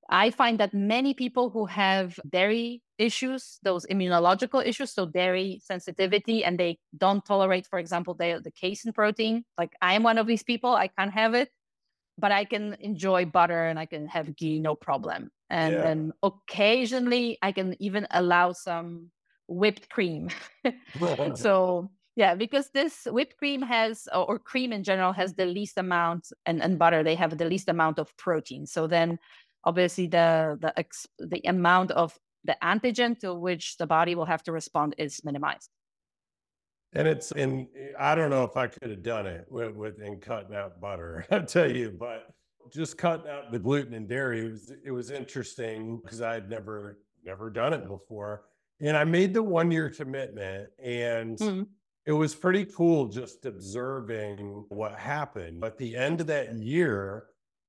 I 0.09 0.31
find 0.31 0.59
that 0.61 0.73
many 0.73 1.13
people 1.13 1.51
who 1.51 1.67
have 1.67 2.19
dairy 2.27 2.81
issues, 2.99 3.57
those 3.63 3.87
immunological 3.87 4.63
issues, 4.63 4.93
so 4.93 5.07
dairy 5.07 5.59
sensitivity, 5.63 6.45
and 6.45 6.59
they 6.59 6.77
don't 6.95 7.25
tolerate, 7.25 7.65
for 7.65 7.79
example, 7.79 8.13
the, 8.13 8.39
the 8.43 8.51
casein 8.51 8.93
protein. 8.93 9.43
Like 9.57 9.73
I 9.81 9.93
am 9.95 10.03
one 10.03 10.19
of 10.19 10.27
these 10.27 10.43
people, 10.43 10.75
I 10.75 10.87
can't 10.87 11.13
have 11.13 11.33
it 11.33 11.49
but 12.19 12.31
I 12.31 12.43
can 12.43 12.75
enjoy 12.81 13.25
butter 13.25 13.65
and 13.65 13.79
I 13.79 13.85
can 13.85 14.07
have 14.07 14.35
ghee, 14.35 14.59
no 14.59 14.75
problem. 14.75 15.31
And 15.49 15.73
yeah. 15.73 15.81
then 15.81 16.13
occasionally 16.21 17.37
I 17.41 17.51
can 17.51 17.75
even 17.81 18.07
allow 18.11 18.51
some 18.51 19.11
whipped 19.47 19.89
cream. 19.89 20.29
so 21.35 21.89
yeah, 22.15 22.35
because 22.35 22.69
this 22.73 23.07
whipped 23.09 23.37
cream 23.37 23.61
has, 23.61 24.07
or 24.13 24.37
cream 24.39 24.73
in 24.73 24.83
general, 24.83 25.13
has 25.13 25.33
the 25.33 25.45
least 25.45 25.77
amount, 25.77 26.31
and, 26.45 26.61
and 26.61 26.77
butter 26.77 27.01
they 27.03 27.15
have 27.15 27.37
the 27.37 27.45
least 27.45 27.69
amount 27.69 27.97
of 27.97 28.15
protein. 28.17 28.65
So 28.65 28.87
then, 28.87 29.19
obviously, 29.63 30.07
the 30.07 30.57
the 30.59 30.73
the 31.19 31.41
amount 31.45 31.91
of 31.91 32.17
the 32.43 32.55
antigen 32.63 33.19
to 33.19 33.33
which 33.33 33.77
the 33.77 33.87
body 33.87 34.15
will 34.15 34.25
have 34.25 34.43
to 34.43 34.51
respond 34.51 34.95
is 34.97 35.23
minimized. 35.23 35.69
And 36.93 37.07
it's 37.07 37.31
and 37.31 37.67
I 37.99 38.15
don't 38.15 38.31
know 38.31 38.43
if 38.43 38.57
I 38.57 38.67
could 38.67 38.89
have 38.89 39.03
done 39.03 39.27
it 39.27 39.45
with, 39.49 39.75
with 39.75 40.01
in 40.01 40.19
cutting 40.19 40.55
out 40.55 40.81
butter. 40.81 41.25
I 41.31 41.39
tell 41.39 41.69
you, 41.69 41.95
but 41.97 42.33
just 42.71 42.97
cutting 42.97 43.29
out 43.29 43.51
the 43.51 43.59
gluten 43.59 43.93
and 43.93 44.07
dairy 44.07 44.45
it 44.45 44.51
was 44.51 44.73
it 44.85 44.91
was 44.91 45.11
interesting 45.11 45.99
because 46.01 46.21
I 46.21 46.33
had 46.33 46.49
never 46.49 46.99
never 47.23 47.49
done 47.49 47.73
it 47.73 47.87
before. 47.87 48.45
And 48.81 48.95
I 48.95 49.03
made 49.03 49.33
the 49.33 49.43
one 49.43 49.71
year 49.71 49.89
commitment 49.89 50.69
and 50.83 51.37
mm-hmm. 51.37 51.63
it 52.05 52.13
was 52.13 52.33
pretty 52.33 52.65
cool 52.65 53.07
just 53.07 53.45
observing 53.45 54.65
what 54.69 54.95
happened. 54.95 55.63
At 55.63 55.77
the 55.77 55.95
end 55.95 56.21
of 56.21 56.27
that 56.27 56.57
year, 56.57 57.25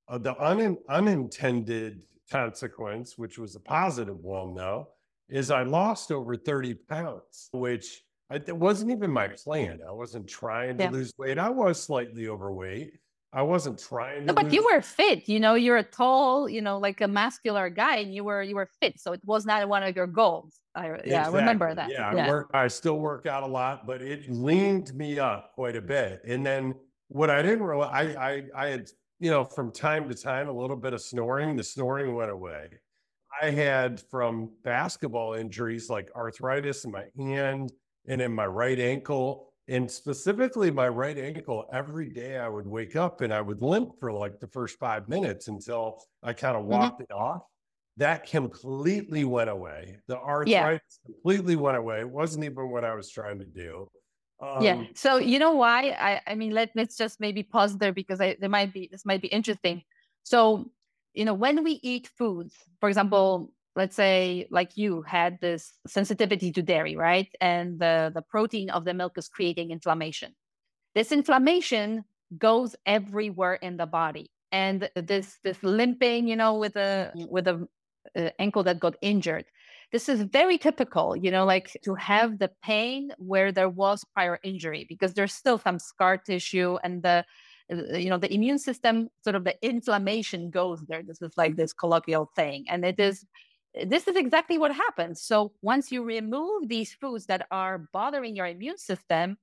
uh, 0.08 0.18
the 0.18 0.40
un- 0.42 0.78
unintended 0.88 2.02
consequence, 2.30 3.18
which 3.18 3.38
was 3.38 3.56
a 3.56 3.60
positive 3.60 4.18
one 4.18 4.54
though, 4.54 4.88
is 5.28 5.50
I 5.50 5.62
lost 5.62 6.12
over 6.12 6.36
30 6.36 6.74
pounds, 6.88 7.48
which 7.52 8.02
it 8.30 8.56
wasn't 8.56 8.92
even 8.92 9.10
my 9.10 9.28
plan. 9.28 9.80
I 9.86 9.92
wasn't 9.92 10.28
trying 10.28 10.78
to 10.78 10.84
yeah. 10.84 10.90
lose 10.90 11.12
weight. 11.18 11.38
I 11.38 11.48
was 11.48 11.82
slightly 11.82 12.28
overweight. 12.28 12.92
I 13.32 13.42
wasn't 13.42 13.78
trying 13.78 14.26
no, 14.26 14.32
but 14.32 14.44
lose... 14.44 14.54
you 14.54 14.68
were 14.72 14.80
fit. 14.80 15.28
You 15.28 15.38
know, 15.38 15.54
you're 15.54 15.76
a 15.76 15.84
tall, 15.84 16.48
you 16.48 16.60
know, 16.60 16.78
like 16.78 17.00
a 17.00 17.06
muscular 17.06 17.70
guy, 17.70 17.98
and 17.98 18.12
you 18.12 18.24
were 18.24 18.42
you 18.42 18.56
were 18.56 18.68
fit. 18.80 18.98
So 18.98 19.12
it 19.12 19.20
was 19.24 19.46
not 19.46 19.68
one 19.68 19.84
of 19.84 19.94
your 19.94 20.08
goals. 20.08 20.58
I 20.74 20.86
exactly. 20.86 21.10
yeah, 21.12 21.26
I 21.26 21.32
remember 21.32 21.74
that. 21.74 21.90
Yeah, 21.90 22.14
yeah. 22.14 22.26
I 22.26 22.28
work. 22.28 22.50
I 22.52 22.66
still 22.66 22.98
work 22.98 23.26
out 23.26 23.44
a 23.44 23.46
lot, 23.46 23.86
but 23.86 24.02
it 24.02 24.28
leaned 24.30 24.92
me 24.94 25.20
up 25.20 25.52
quite 25.54 25.76
a 25.76 25.80
bit. 25.80 26.22
And 26.26 26.44
then 26.44 26.74
what 27.06 27.30
I 27.30 27.40
didn't 27.42 27.62
realize, 27.62 28.16
I 28.16 28.30
I 28.30 28.42
I 28.56 28.66
had 28.66 28.90
you 29.20 29.30
know 29.30 29.44
from 29.44 29.70
time 29.70 30.08
to 30.08 30.14
time 30.14 30.48
a 30.48 30.52
little 30.52 30.76
bit 30.76 30.94
of 30.94 31.00
snoring. 31.00 31.54
The 31.54 31.62
snoring 31.62 32.14
went 32.14 32.30
away. 32.30 32.68
I 33.40 33.50
had 33.50 34.00
from 34.10 34.50
basketball 34.64 35.34
injuries 35.34 35.88
like 35.88 36.10
arthritis 36.16 36.84
in 36.84 36.90
my 36.90 37.04
hand 37.16 37.72
and 38.08 38.20
in 38.20 38.32
my 38.34 38.46
right 38.46 38.78
ankle. 38.78 39.52
And 39.68 39.88
specifically, 39.88 40.70
my 40.70 40.88
right 40.88 41.16
ankle, 41.16 41.66
every 41.72 42.10
day 42.10 42.38
I 42.38 42.48
would 42.48 42.66
wake 42.66 42.96
up 42.96 43.20
and 43.20 43.32
I 43.32 43.40
would 43.40 43.62
limp 43.62 43.92
for 44.00 44.12
like 44.12 44.40
the 44.40 44.48
first 44.48 44.78
five 44.78 45.08
minutes 45.08 45.46
until 45.46 46.02
I 46.22 46.32
kind 46.32 46.56
of 46.56 46.62
mm-hmm. 46.62 46.72
walked 46.72 47.02
mm-hmm. 47.02 47.12
it 47.12 47.14
off. 47.14 47.42
That 47.98 48.26
completely 48.26 49.24
went 49.24 49.50
away. 49.50 49.98
The 50.08 50.18
arthritis 50.18 50.48
yeah. 50.50 50.78
completely 51.06 51.56
went 51.56 51.76
away. 51.76 52.00
It 52.00 52.10
wasn't 52.10 52.44
even 52.44 52.70
what 52.70 52.84
I 52.84 52.94
was 52.94 53.10
trying 53.10 53.38
to 53.38 53.44
do. 53.44 53.88
Um, 54.40 54.62
yeah. 54.62 54.84
So 54.94 55.16
you 55.16 55.38
know 55.38 55.52
why? 55.52 55.90
I 55.90 56.20
I 56.26 56.34
mean, 56.34 56.52
let 56.52 56.70
let's 56.74 56.96
just 56.96 57.20
maybe 57.20 57.42
pause 57.42 57.76
there 57.78 57.92
because 57.92 58.20
I, 58.20 58.36
there 58.40 58.48
might 58.48 58.72
be 58.72 58.88
this 58.90 59.04
might 59.04 59.22
be 59.22 59.28
interesting. 59.28 59.82
So 60.22 60.70
you 61.14 61.24
know, 61.24 61.34
when 61.34 61.64
we 61.64 61.80
eat 61.82 62.08
foods, 62.16 62.54
for 62.78 62.88
example, 62.88 63.52
let's 63.76 63.96
say 63.96 64.46
like 64.50 64.76
you 64.76 65.02
had 65.02 65.38
this 65.40 65.72
sensitivity 65.86 66.52
to 66.52 66.62
dairy 66.62 66.96
right 66.96 67.28
and 67.40 67.78
the 67.78 68.10
the 68.14 68.22
protein 68.22 68.70
of 68.70 68.84
the 68.84 68.94
milk 68.94 69.16
is 69.16 69.28
creating 69.28 69.70
inflammation 69.70 70.34
this 70.94 71.12
inflammation 71.12 72.04
goes 72.38 72.74
everywhere 72.86 73.54
in 73.54 73.76
the 73.76 73.86
body 73.86 74.30
and 74.52 74.90
this 74.94 75.38
this 75.44 75.62
limping 75.62 76.26
you 76.26 76.36
know 76.36 76.54
with 76.58 76.76
a 76.76 77.12
with 77.28 77.46
a, 77.46 77.66
a 78.16 78.40
ankle 78.40 78.62
that 78.62 78.80
got 78.80 78.96
injured 79.02 79.44
this 79.92 80.08
is 80.08 80.22
very 80.22 80.58
typical 80.58 81.16
you 81.16 81.30
know 81.30 81.44
like 81.44 81.76
to 81.82 81.94
have 81.94 82.38
the 82.38 82.50
pain 82.62 83.10
where 83.18 83.52
there 83.52 83.68
was 83.68 84.04
prior 84.14 84.38
injury 84.42 84.86
because 84.88 85.14
there's 85.14 85.34
still 85.34 85.58
some 85.58 85.78
scar 85.78 86.16
tissue 86.16 86.78
and 86.84 87.02
the 87.02 87.24
uh, 87.72 87.96
you 87.96 88.10
know 88.10 88.18
the 88.18 88.32
immune 88.32 88.58
system 88.58 89.08
sort 89.22 89.36
of 89.36 89.44
the 89.44 89.56
inflammation 89.62 90.50
goes 90.50 90.80
there 90.88 91.02
this 91.02 91.22
is 91.22 91.32
like 91.36 91.56
this 91.56 91.72
colloquial 91.72 92.30
thing 92.36 92.64
and 92.68 92.84
it 92.84 92.98
is 92.98 93.24
uh, 93.78 93.84
this 93.86 94.06
is 94.08 94.16
exactly 94.16 94.58
what 94.58 94.74
happens. 94.74 95.22
So 95.22 95.52
once 95.62 95.92
you 95.92 96.02
remove 96.02 96.68
these 96.68 96.92
foods 96.94 97.26
that 97.26 97.46
are 97.50 97.88
bothering 97.92 98.36
your 98.36 98.46
immune 98.46 98.78
system, 98.78 99.38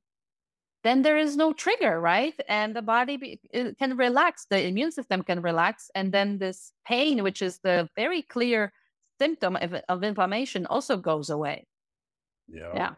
then 0.84 1.01
there 1.01 1.18
is 1.18 1.36
no 1.36 1.54
trigger, 1.54 2.00
right? 2.00 2.39
And 2.48 2.75
the 2.75 2.82
body 2.82 3.18
be, 3.18 3.39
uh, 3.54 3.72
can 3.80 3.98
relax, 3.98 4.46
the 4.50 4.63
immune 4.66 4.92
system 4.92 5.24
can 5.24 5.42
relax. 5.42 5.89
And 5.96 6.12
then 6.12 6.38
this 6.38 6.72
pain, 6.86 7.24
which 7.24 7.42
is 7.42 7.60
the 7.60 7.89
very 7.96 8.22
clear 8.22 8.72
symptom 9.19 9.55
of, 9.55 9.75
of 9.89 10.03
inflammation, 10.03 10.65
also 10.65 10.97
goes 10.97 11.29
away. 11.29 11.65
Yeah. 12.47 12.71
Yeah. 12.74 12.93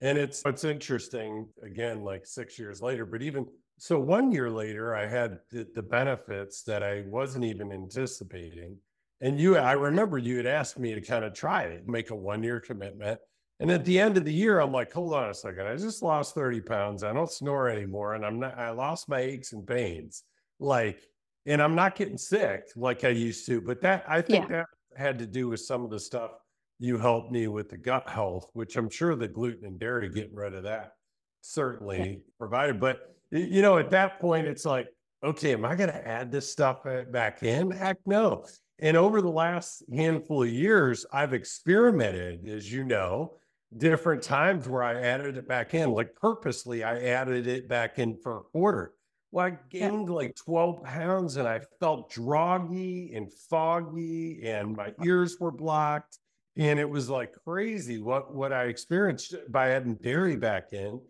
And 0.00 0.16
it's 0.16 0.42
it's 0.46 0.62
interesting 0.62 1.48
again, 1.62 2.04
like 2.04 2.24
six 2.24 2.58
years 2.58 2.80
later, 2.80 3.04
but 3.04 3.22
even 3.22 3.46
so, 3.78 3.98
one 3.98 4.32
year 4.32 4.50
later, 4.50 4.94
I 4.94 5.06
had 5.06 5.38
the, 5.50 5.66
the 5.74 5.82
benefits 5.82 6.62
that 6.64 6.82
I 6.82 7.04
wasn't 7.06 7.44
even 7.44 7.72
anticipating 7.72 8.76
and 9.20 9.40
you, 9.40 9.56
I 9.56 9.72
remember 9.72 10.18
you 10.18 10.36
had 10.36 10.46
asked 10.46 10.78
me 10.78 10.94
to 10.94 11.00
kind 11.00 11.24
of 11.24 11.34
try 11.34 11.64
it, 11.64 11.88
make 11.88 12.10
a 12.10 12.14
one 12.14 12.42
year 12.42 12.60
commitment. 12.60 13.18
And 13.60 13.70
at 13.70 13.84
the 13.84 13.98
end 13.98 14.16
of 14.16 14.24
the 14.24 14.32
year, 14.32 14.60
I'm 14.60 14.70
like, 14.70 14.92
hold 14.92 15.14
on 15.14 15.30
a 15.30 15.34
second. 15.34 15.66
I 15.66 15.76
just 15.76 16.02
lost 16.02 16.34
30 16.34 16.60
pounds. 16.60 17.02
I 17.02 17.12
don't 17.12 17.30
snore 17.30 17.68
anymore. 17.68 18.14
And 18.14 18.24
I'm 18.24 18.38
not, 18.38 18.56
I 18.56 18.70
lost 18.70 19.08
my 19.08 19.18
aches 19.18 19.52
and 19.52 19.66
pains. 19.66 20.22
Like, 20.60 21.00
and 21.46 21.60
I'm 21.60 21.74
not 21.74 21.96
getting 21.96 22.18
sick 22.18 22.68
like 22.76 23.02
I 23.02 23.08
used 23.08 23.46
to. 23.46 23.60
But 23.60 23.80
that, 23.80 24.04
I 24.06 24.22
think 24.22 24.48
yeah. 24.48 24.58
that 24.58 24.66
had 24.98 25.18
to 25.20 25.26
do 25.26 25.48
with 25.48 25.60
some 25.60 25.84
of 25.84 25.90
the 25.90 26.00
stuff 26.00 26.32
you 26.78 26.98
helped 26.98 27.32
me 27.32 27.48
with 27.48 27.68
the 27.70 27.76
gut 27.76 28.08
health, 28.08 28.50
which 28.52 28.76
I'm 28.76 28.90
sure 28.90 29.16
the 29.16 29.28
gluten 29.28 29.66
and 29.66 29.78
dairy 29.78 30.08
getting 30.08 30.34
rid 30.34 30.54
of 30.54 30.64
that 30.64 30.92
certainly 31.40 31.98
yeah. 31.98 32.16
provided. 32.38 32.80
But 32.80 33.00
you 33.30 33.62
know, 33.62 33.78
at 33.78 33.90
that 33.90 34.20
point, 34.20 34.46
it's 34.46 34.64
like, 34.64 34.88
okay, 35.24 35.52
am 35.52 35.64
I 35.64 35.74
going 35.74 35.90
to 35.90 36.08
add 36.08 36.30
this 36.30 36.50
stuff 36.50 36.86
uh, 36.86 37.02
back 37.10 37.42
in? 37.42 37.70
Heck 37.70 37.98
no. 38.06 38.44
And 38.80 38.96
over 38.96 39.20
the 39.20 39.28
last 39.28 39.82
handful 39.92 40.44
of 40.44 40.48
years, 40.48 41.04
I've 41.12 41.34
experimented, 41.34 42.48
as 42.48 42.72
you 42.72 42.84
know, 42.84 43.34
different 43.76 44.22
times 44.22 44.68
where 44.68 44.84
I 44.84 45.00
added 45.00 45.36
it 45.36 45.48
back 45.48 45.74
in. 45.74 45.90
Like 45.90 46.14
purposely, 46.14 46.84
I 46.84 47.00
added 47.00 47.46
it 47.46 47.68
back 47.68 47.98
in 47.98 48.16
for 48.22 48.38
a 48.38 48.42
quarter. 48.42 48.92
Well, 49.30 49.46
I 49.46 49.58
gained 49.70 50.08
yeah. 50.08 50.14
like 50.14 50.36
12 50.36 50.82
pounds 50.82 51.36
and 51.36 51.46
I 51.46 51.60
felt 51.80 52.12
droggy 52.12 53.16
and 53.16 53.32
foggy 53.32 54.40
and 54.44 54.76
my 54.76 54.92
ears 55.04 55.36
were 55.38 55.50
blocked. 55.50 56.18
And 56.56 56.80
it 56.80 56.88
was 56.88 57.08
like 57.08 57.34
crazy 57.44 58.00
what, 58.00 58.34
what 58.34 58.52
I 58.52 58.64
experienced 58.64 59.34
by 59.48 59.70
adding 59.70 59.94
dairy 59.94 60.36
back 60.36 60.72
in. 60.72 61.00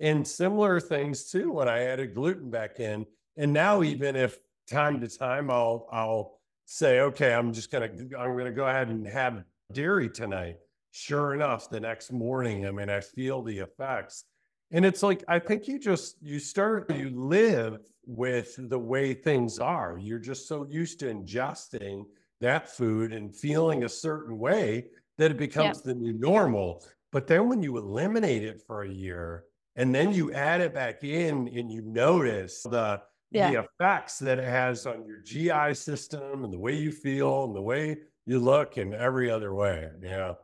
And 0.00 0.26
similar 0.26 0.80
things 0.80 1.30
too 1.30 1.52
when 1.52 1.68
I 1.68 1.84
added 1.84 2.14
gluten 2.14 2.50
back 2.50 2.80
in. 2.80 3.06
And 3.36 3.52
now 3.52 3.76
mm-hmm. 3.80 3.92
even 3.92 4.16
if 4.16 4.38
time 4.68 5.00
to 5.00 5.08
time 5.08 5.50
I'll 5.50 5.86
I'll 5.92 6.36
say, 6.66 7.00
okay, 7.00 7.32
I'm 7.32 7.52
just 7.52 7.70
gonna 7.70 7.88
I'm 8.18 8.36
gonna 8.36 8.52
go 8.52 8.66
ahead 8.66 8.88
and 8.88 9.06
have 9.06 9.44
dairy 9.72 10.10
tonight. 10.10 10.56
Sure 10.90 11.34
enough, 11.34 11.68
the 11.70 11.80
next 11.80 12.10
morning, 12.10 12.66
I 12.66 12.70
mean, 12.70 12.88
I 12.88 13.00
feel 13.00 13.42
the 13.42 13.58
effects. 13.58 14.24
And 14.70 14.84
it's 14.84 15.02
like 15.02 15.22
I 15.28 15.38
think 15.38 15.68
you 15.68 15.78
just 15.78 16.16
you 16.20 16.38
start 16.38 16.90
you 16.92 17.10
live 17.10 17.78
with 18.06 18.56
the 18.68 18.78
way 18.78 19.14
things 19.14 19.58
are. 19.58 19.98
You're 19.98 20.18
just 20.18 20.48
so 20.48 20.66
used 20.68 21.00
to 21.00 21.06
ingesting 21.06 22.04
that 22.40 22.68
food 22.68 23.12
and 23.12 23.34
feeling 23.34 23.84
a 23.84 23.88
certain 23.88 24.38
way 24.38 24.86
that 25.18 25.30
it 25.30 25.38
becomes 25.38 25.82
the 25.82 25.94
new 25.94 26.12
normal. 26.12 26.84
But 27.12 27.26
then 27.26 27.48
when 27.48 27.62
you 27.62 27.76
eliminate 27.78 28.42
it 28.42 28.62
for 28.66 28.82
a 28.82 28.88
year 28.88 29.44
and 29.76 29.94
then 29.94 30.12
you 30.12 30.32
add 30.32 30.60
it 30.60 30.74
back 30.74 31.04
in 31.04 31.48
and 31.48 31.70
you 31.70 31.82
notice 31.82 32.62
the 32.62 33.00
yeah. 33.30 33.50
the 33.50 33.64
effects 33.64 34.18
that 34.20 34.38
it 34.38 34.44
has 34.44 34.86
on 34.86 35.04
your 35.04 35.18
GI 35.18 35.74
system 35.74 36.44
and 36.44 36.52
the 36.52 36.58
way 36.58 36.74
you 36.74 36.92
feel 36.92 37.44
and 37.44 37.54
the 37.54 37.62
way 37.62 37.96
you 38.24 38.38
look 38.38 38.76
and 38.76 38.94
every 38.94 39.30
other 39.30 39.54
way. 39.54 39.88
Yeah. 40.02 40.34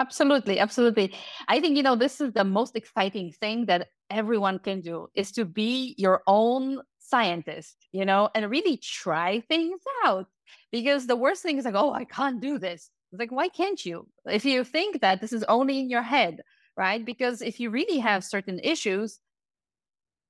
Absolutely, 0.00 0.58
absolutely. 0.58 1.14
I 1.48 1.60
think 1.60 1.76
you 1.76 1.82
know 1.82 1.94
this 1.94 2.20
is 2.20 2.32
the 2.32 2.44
most 2.44 2.74
exciting 2.74 3.30
thing 3.32 3.66
that 3.66 3.88
everyone 4.10 4.58
can 4.58 4.80
do 4.80 5.08
is 5.14 5.30
to 5.32 5.44
be 5.44 5.94
your 5.98 6.22
own 6.26 6.80
scientist, 6.98 7.76
you 7.92 8.04
know, 8.04 8.28
and 8.34 8.50
really 8.50 8.76
try 8.78 9.40
things 9.40 9.80
out. 10.04 10.26
Because 10.72 11.06
the 11.06 11.16
worst 11.16 11.42
thing 11.42 11.58
is 11.58 11.64
like, 11.64 11.74
oh, 11.76 11.92
I 11.92 12.04
can't 12.04 12.40
do 12.40 12.58
this. 12.58 12.90
It's 13.12 13.20
like, 13.20 13.30
why 13.30 13.48
can't 13.48 13.84
you? 13.84 14.08
If 14.26 14.44
you 14.44 14.64
think 14.64 15.00
that 15.00 15.20
this 15.20 15.32
is 15.32 15.44
only 15.44 15.78
in 15.78 15.88
your 15.88 16.02
head, 16.02 16.40
right? 16.76 17.04
Because 17.04 17.40
if 17.40 17.60
you 17.60 17.70
really 17.70 17.98
have 17.98 18.24
certain 18.24 18.58
issues, 18.60 19.20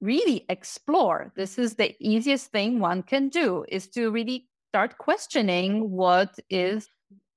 really 0.00 0.44
explore. 0.48 1.32
This 1.36 1.58
is 1.58 1.74
the 1.76 1.94
easiest 2.00 2.50
thing 2.50 2.78
one 2.78 3.02
can 3.02 3.28
do 3.28 3.64
is 3.68 3.88
to 3.90 4.10
really 4.10 4.48
start 4.70 4.98
questioning 4.98 5.90
what 5.90 6.34
is 6.50 6.88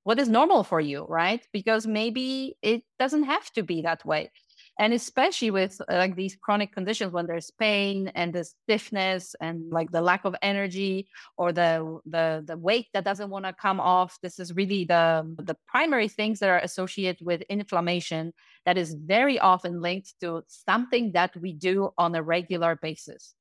what 0.08 0.18
is 0.18 0.30
normal 0.30 0.64
for 0.64 0.80
you, 0.80 1.04
right? 1.06 1.46
Because 1.52 1.86
maybe 1.86 2.56
it 2.62 2.82
doesn't 2.98 3.24
have 3.24 3.52
to 3.52 3.62
be 3.62 3.82
that 3.82 4.02
way 4.06 4.30
and 4.78 4.94
especially 4.94 5.50
with 5.50 5.78
uh, 5.80 5.96
like 5.96 6.14
these 6.16 6.36
chronic 6.36 6.72
conditions 6.72 7.12
when 7.12 7.26
there's 7.26 7.50
pain 7.50 8.08
and 8.14 8.32
the 8.32 8.44
stiffness 8.44 9.34
and 9.40 9.70
like 9.70 9.90
the 9.90 10.00
lack 10.00 10.24
of 10.24 10.34
energy 10.40 11.08
or 11.36 11.52
the 11.52 11.98
the 12.06 12.42
the 12.46 12.56
weight 12.56 12.86
that 12.94 13.04
doesn't 13.04 13.30
want 13.30 13.44
to 13.44 13.52
come 13.52 13.80
off 13.80 14.18
this 14.22 14.38
is 14.38 14.54
really 14.54 14.84
the 14.84 15.04
the 15.38 15.56
primary 15.66 16.08
things 16.08 16.38
that 16.38 16.48
are 16.48 16.58
associated 16.58 17.24
with 17.24 17.42
inflammation 17.42 18.32
that 18.64 18.78
is 18.78 18.94
very 18.94 19.38
often 19.38 19.82
linked 19.82 20.14
to 20.20 20.42
something 20.46 21.12
that 21.12 21.36
we 21.36 21.52
do 21.52 21.90
on 21.98 22.14
a 22.14 22.22
regular 22.22 22.78
basis 22.80 23.34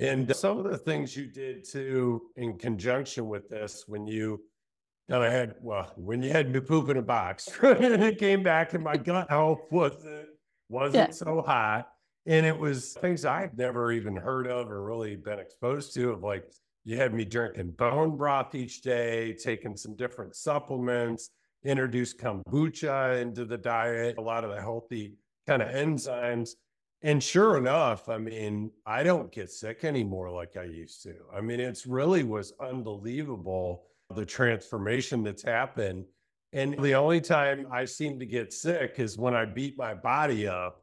and 0.00 0.34
some 0.36 0.58
of 0.58 0.64
the 0.64 0.78
things 0.78 1.16
you 1.16 1.26
did 1.26 1.64
too 1.64 2.22
in 2.36 2.56
conjunction 2.58 3.28
with 3.28 3.48
this 3.48 3.84
when 3.86 4.06
you 4.06 4.40
and 5.08 5.22
I 5.22 5.30
had, 5.30 5.54
well, 5.60 5.92
when 5.96 6.22
you 6.22 6.30
had 6.30 6.50
me 6.52 6.60
poop 6.60 6.88
in 6.90 6.98
a 6.98 7.02
box, 7.02 7.48
and 7.62 8.02
it 8.02 8.18
came 8.18 8.42
back 8.42 8.74
and 8.74 8.84
my 8.84 8.96
gut 8.96 9.28
health 9.30 9.60
wasn't, 9.70 10.28
wasn't 10.68 11.08
yeah. 11.08 11.10
so 11.10 11.42
hot. 11.42 11.88
And 12.26 12.44
it 12.44 12.56
was 12.56 12.92
things 12.94 13.24
I'd 13.24 13.56
never 13.56 13.90
even 13.90 14.14
heard 14.14 14.46
of 14.46 14.70
or 14.70 14.84
really 14.84 15.16
been 15.16 15.38
exposed 15.38 15.94
to 15.94 16.10
of 16.10 16.22
like 16.22 16.44
you 16.84 16.96
had 16.96 17.14
me 17.14 17.24
drinking 17.24 17.70
bone 17.70 18.16
broth 18.16 18.54
each 18.54 18.82
day, 18.82 19.32
taking 19.32 19.76
some 19.76 19.96
different 19.96 20.36
supplements, 20.36 21.30
introduced 21.64 22.18
kombucha 22.18 23.20
into 23.20 23.46
the 23.46 23.56
diet, 23.56 24.18
a 24.18 24.20
lot 24.20 24.44
of 24.44 24.50
the 24.50 24.60
healthy 24.60 25.14
kind 25.46 25.62
of 25.62 25.68
enzymes. 25.68 26.50
And 27.02 27.22
sure 27.22 27.56
enough, 27.56 28.08
I 28.08 28.18
mean, 28.18 28.72
I 28.84 29.02
don't 29.04 29.32
get 29.32 29.50
sick 29.50 29.84
anymore 29.84 30.30
like 30.30 30.56
I 30.56 30.64
used 30.64 31.02
to. 31.04 31.14
I 31.34 31.40
mean, 31.40 31.60
it's 31.60 31.86
really 31.86 32.24
was 32.24 32.52
unbelievable 32.60 33.87
the 34.14 34.24
transformation 34.24 35.22
that's 35.22 35.42
happened 35.42 36.04
and 36.52 36.78
the 36.82 36.94
only 36.94 37.20
time 37.20 37.66
I 37.70 37.84
seem 37.84 38.18
to 38.20 38.26
get 38.26 38.52
sick 38.52 38.94
is 38.98 39.18
when 39.18 39.34
I 39.34 39.44
beat 39.44 39.76
my 39.76 39.94
body 39.94 40.46
up. 40.48 40.82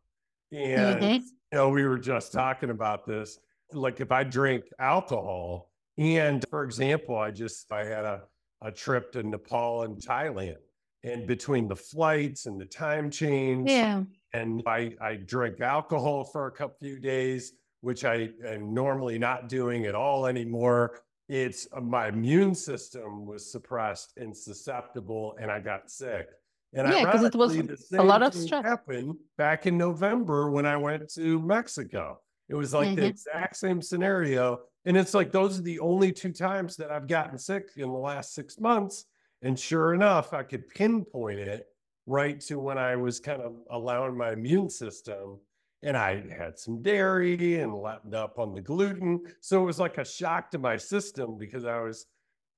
And, 0.52 1.02
mm-hmm. 1.02 1.14
you 1.14 1.32
know, 1.52 1.70
we 1.70 1.86
were 1.86 1.98
just 1.98 2.32
talking 2.32 2.70
about 2.70 3.06
this. 3.06 3.40
Like 3.72 4.00
if 4.00 4.12
I 4.12 4.24
drink 4.24 4.66
alcohol, 4.78 5.72
and 5.98 6.46
for 6.50 6.64
example, 6.64 7.18
I 7.18 7.32
just, 7.32 7.72
I 7.72 7.84
had 7.84 8.06
a, 8.06 8.22
a 8.62 8.72
trip 8.72 9.12
to 9.14 9.24
Nepal 9.24 9.84
and 9.84 9.98
Thailand. 9.98 10.58
And 11.04 11.28
between 11.28 11.68
the 11.68 11.76
flights 11.76 12.48
and 12.48 12.60
the 12.60 12.66
time 12.66 13.12
change, 13.12 13.70
yeah. 13.70 14.02
and 14.34 14.64
I, 14.66 14.96
I 15.00 15.16
drink 15.16 15.62
alcohol 15.62 16.24
for 16.24 16.48
a 16.48 16.52
couple 16.52 16.78
few 16.82 17.00
days, 17.00 17.54
which 17.82 18.06
I 18.06 18.30
am 18.46 18.74
normally 18.74 19.20
not 19.20 19.48
doing 19.48 19.86
at 19.86 19.94
all 19.94 20.26
anymore 20.26 21.02
it's 21.28 21.68
uh, 21.74 21.82
my 21.82 22.08
immune 22.08 22.54
system 22.54 23.26
was 23.26 23.52
suppressed 23.52 24.14
and 24.18 24.36
susceptible 24.36 25.36
and 25.40 25.50
I 25.52 25.60
got 25.60 25.90
sick. 25.90 26.28
And 26.74 26.92
yeah, 26.92 27.06
because 27.06 27.24
it 27.24 27.36
was 27.36 27.56
a 27.94 28.04
lot 28.04 28.22
of 28.22 28.34
stress. 28.34 28.66
Happened 28.66 29.16
back 29.38 29.66
in 29.66 29.78
November 29.78 30.52
when 30.52 30.66
I 30.66 30.76
went 30.76 31.10
to 31.14 31.42
Mexico. 31.42 32.20
It 32.50 32.56
was 32.56 32.74
like 32.74 32.90
mm-hmm. 32.90 32.98
the 32.98 33.06
exact 33.06 33.56
same 33.56 33.82
scenario. 33.82 34.60
And 34.86 34.98
it's 34.98 35.14
like 35.14 35.32
those 35.32 35.58
are 35.58 35.64
the 35.64 35.80
only 35.80 36.12
two 36.12 36.32
times 36.32 36.76
that 36.76 36.92
I've 36.92 37.08
gotten 37.08 37.38
sick 37.40 37.70
in 37.78 37.90
the 37.90 37.98
last 37.98 38.34
six 38.34 38.60
months. 38.60 39.06
And 39.42 39.58
sure 39.58 39.94
enough, 39.94 40.34
I 40.34 40.44
could 40.44 40.68
pinpoint 40.70 41.40
it 41.40 41.66
right 42.06 42.40
to 42.42 42.60
when 42.60 42.78
I 42.78 42.96
was 42.96 43.20
kind 43.20 43.42
of 43.42 43.56
allowing 43.72 44.18
my 44.18 44.34
immune 44.34 44.70
system 44.70 45.40
and 45.86 45.96
I 45.96 46.24
had 46.36 46.58
some 46.58 46.82
dairy 46.82 47.60
and 47.60 47.74
letting 47.74 48.16
up 48.16 48.40
on 48.40 48.56
the 48.56 48.62
gluten. 48.62 49.22
So 49.40 49.62
it 49.62 49.66
was 49.66 49.80
like 49.80 50.00
a 50.00 50.04
shock 50.04 50.50
to 50.52 50.58
my 50.58 50.78
system 50.78 51.38
because 51.38 51.64
I 51.64 51.80
was, 51.80 52.08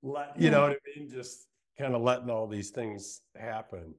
you 0.01 0.11
hmm. 0.11 0.49
know 0.49 0.61
what 0.61 0.71
I 0.71 0.99
mean? 0.99 1.09
Just 1.09 1.45
kind 1.77 1.93
of 1.93 2.01
letting 2.01 2.29
all 2.29 2.47
these 2.47 2.69
things 2.69 3.21
happen. 3.35 3.93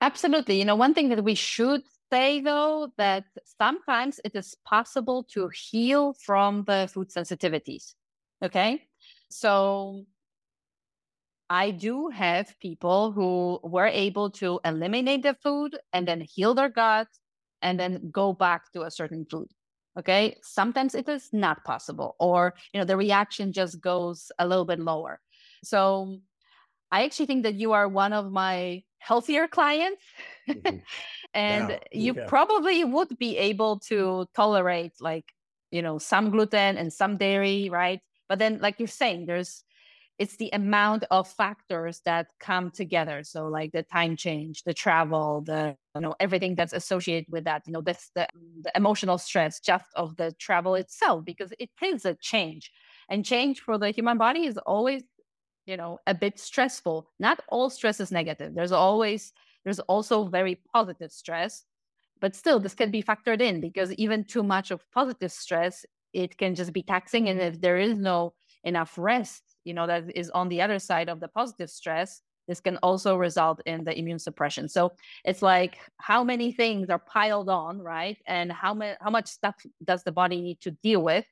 Absolutely. 0.00 0.58
You 0.58 0.64
know, 0.64 0.76
one 0.76 0.94
thing 0.94 1.08
that 1.08 1.24
we 1.24 1.34
should 1.34 1.82
say 2.10 2.40
though, 2.40 2.92
that 2.98 3.24
sometimes 3.58 4.20
it 4.24 4.34
is 4.36 4.54
possible 4.64 5.24
to 5.32 5.50
heal 5.52 6.14
from 6.14 6.62
the 6.64 6.88
food 6.92 7.10
sensitivities. 7.10 7.94
Okay. 8.44 8.82
So 9.28 10.04
I 11.50 11.72
do 11.72 12.10
have 12.10 12.54
people 12.60 13.10
who 13.10 13.58
were 13.64 13.86
able 13.86 14.30
to 14.30 14.60
eliminate 14.64 15.24
the 15.24 15.36
food 15.42 15.76
and 15.92 16.06
then 16.06 16.20
heal 16.20 16.54
their 16.54 16.68
gut 16.68 17.08
and 17.62 17.78
then 17.78 18.10
go 18.10 18.32
back 18.32 18.70
to 18.72 18.82
a 18.82 18.90
certain 18.90 19.24
food 19.24 19.48
okay 19.98 20.36
sometimes 20.42 20.94
it 20.94 21.08
is 21.08 21.30
not 21.32 21.64
possible 21.64 22.16
or 22.18 22.54
you 22.72 22.80
know 22.80 22.84
the 22.84 22.96
reaction 22.96 23.52
just 23.52 23.80
goes 23.80 24.30
a 24.38 24.46
little 24.46 24.64
bit 24.64 24.78
lower 24.78 25.20
so 25.62 26.18
i 26.90 27.04
actually 27.04 27.26
think 27.26 27.42
that 27.42 27.54
you 27.54 27.72
are 27.72 27.88
one 27.88 28.12
of 28.12 28.30
my 28.30 28.82
healthier 28.98 29.48
clients 29.48 30.02
mm-hmm. 30.48 30.78
and 31.34 31.70
yeah, 31.70 31.78
you 31.92 32.14
yeah. 32.14 32.26
probably 32.26 32.84
would 32.84 33.18
be 33.18 33.36
able 33.36 33.78
to 33.78 34.26
tolerate 34.34 34.92
like 35.00 35.32
you 35.70 35.82
know 35.82 35.98
some 35.98 36.30
gluten 36.30 36.76
and 36.76 36.92
some 36.92 37.16
dairy 37.16 37.68
right 37.70 38.00
but 38.28 38.38
then 38.38 38.58
like 38.60 38.78
you're 38.78 38.88
saying 38.88 39.26
there's 39.26 39.64
it's 40.18 40.36
the 40.36 40.50
amount 40.52 41.04
of 41.10 41.28
factors 41.28 42.00
that 42.04 42.28
come 42.38 42.70
together. 42.70 43.22
So 43.24 43.48
like 43.48 43.72
the 43.72 43.82
time 43.82 44.16
change 44.16 44.62
the 44.64 44.74
travel 44.74 45.42
the 45.44 45.76
you 45.94 46.00
know 46.00 46.14
everything 46.20 46.54
that's 46.54 46.72
associated 46.72 47.26
with 47.30 47.44
that 47.44 47.62
you 47.66 47.72
know 47.72 47.80
that's 47.80 48.10
the, 48.14 48.26
the 48.62 48.72
emotional 48.76 49.18
stress 49.18 49.60
just 49.60 49.86
of 49.96 50.16
the 50.16 50.32
travel 50.38 50.74
itself 50.74 51.24
because 51.24 51.52
it 51.58 51.70
is 51.82 52.04
a 52.04 52.14
change. 52.20 52.70
And 53.08 53.24
change 53.24 53.60
for 53.60 53.78
the 53.78 53.90
human 53.90 54.18
body 54.18 54.46
is 54.46 54.58
always 54.58 55.02
you 55.66 55.76
know 55.76 55.98
a 56.06 56.14
bit 56.14 56.38
stressful. 56.38 57.08
Not 57.18 57.40
all 57.48 57.70
stress 57.70 58.00
is 58.00 58.12
negative. 58.12 58.54
There's 58.54 58.72
always 58.72 59.32
there's 59.64 59.80
also 59.80 60.26
very 60.28 60.60
positive 60.72 61.12
stress 61.12 61.64
but 62.20 62.36
still 62.36 62.60
this 62.60 62.74
can 62.74 62.90
be 62.90 63.02
factored 63.02 63.40
in 63.40 63.60
because 63.60 63.92
even 63.94 64.24
too 64.24 64.42
much 64.42 64.70
of 64.70 64.88
positive 64.92 65.32
stress 65.32 65.84
it 66.12 66.38
can 66.38 66.54
just 66.54 66.72
be 66.72 66.82
taxing 66.82 67.28
and 67.28 67.40
if 67.40 67.60
there 67.60 67.78
is 67.78 67.98
no 67.98 68.32
enough 68.64 68.96
rest 68.96 69.51
you 69.64 69.74
know 69.74 69.86
that 69.86 70.04
is 70.14 70.30
on 70.30 70.48
the 70.48 70.60
other 70.60 70.78
side 70.78 71.08
of 71.08 71.20
the 71.20 71.28
positive 71.28 71.70
stress 71.70 72.22
this 72.48 72.60
can 72.60 72.76
also 72.78 73.16
result 73.16 73.60
in 73.66 73.84
the 73.84 73.96
immune 73.96 74.18
suppression. 74.18 74.68
So 74.68 74.92
it's 75.24 75.42
like 75.42 75.78
how 75.98 76.24
many 76.24 76.52
things 76.52 76.90
are 76.90 76.98
piled 76.98 77.48
on, 77.48 77.80
right? 77.80 78.18
And 78.26 78.50
how 78.50 78.74
much 78.74 78.96
how 79.00 79.10
much 79.10 79.28
stuff 79.28 79.54
does 79.84 80.02
the 80.02 80.12
body 80.12 80.40
need 80.40 80.60
to 80.62 80.72
deal 80.82 81.02
with? 81.02 81.24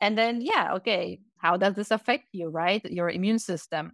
And 0.00 0.16
then 0.16 0.40
yeah, 0.40 0.74
okay, 0.74 1.20
how 1.38 1.56
does 1.56 1.74
this 1.74 1.90
affect 1.90 2.26
you, 2.32 2.48
right? 2.48 2.84
Your 2.84 3.10
immune 3.10 3.38
system. 3.38 3.92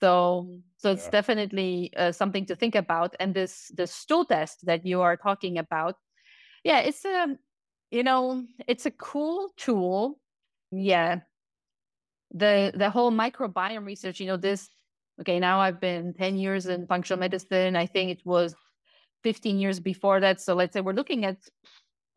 So 0.00 0.58
so 0.76 0.90
it's 0.90 1.04
yeah. 1.04 1.10
definitely 1.10 1.92
uh, 1.96 2.10
something 2.10 2.46
to 2.46 2.56
think 2.56 2.74
about. 2.74 3.14
And 3.20 3.34
this 3.34 3.70
the 3.74 3.86
stool 3.86 4.24
test 4.24 4.66
that 4.66 4.84
you 4.84 5.00
are 5.02 5.16
talking 5.16 5.58
about, 5.58 5.96
yeah, 6.64 6.80
it's 6.80 7.04
a 7.04 7.38
you 7.90 8.02
know 8.02 8.44
it's 8.66 8.86
a 8.86 8.90
cool 8.90 9.50
tool. 9.56 10.18
Yeah, 10.72 11.20
the 12.32 12.72
the 12.74 12.90
whole 12.90 13.12
microbiome 13.12 13.86
research. 13.86 14.20
You 14.20 14.26
know 14.26 14.36
this 14.36 14.68
okay, 15.20 15.38
now 15.38 15.60
I've 15.60 15.80
been 15.80 16.14
10 16.14 16.36
years 16.36 16.66
in 16.66 16.86
functional 16.86 17.20
medicine. 17.20 17.76
I 17.76 17.86
think 17.86 18.10
it 18.10 18.22
was 18.24 18.54
15 19.22 19.58
years 19.58 19.80
before 19.80 20.20
that. 20.20 20.40
So 20.40 20.54
let's 20.54 20.72
say 20.72 20.80
we're 20.80 20.92
looking 20.94 21.24
at, 21.24 21.36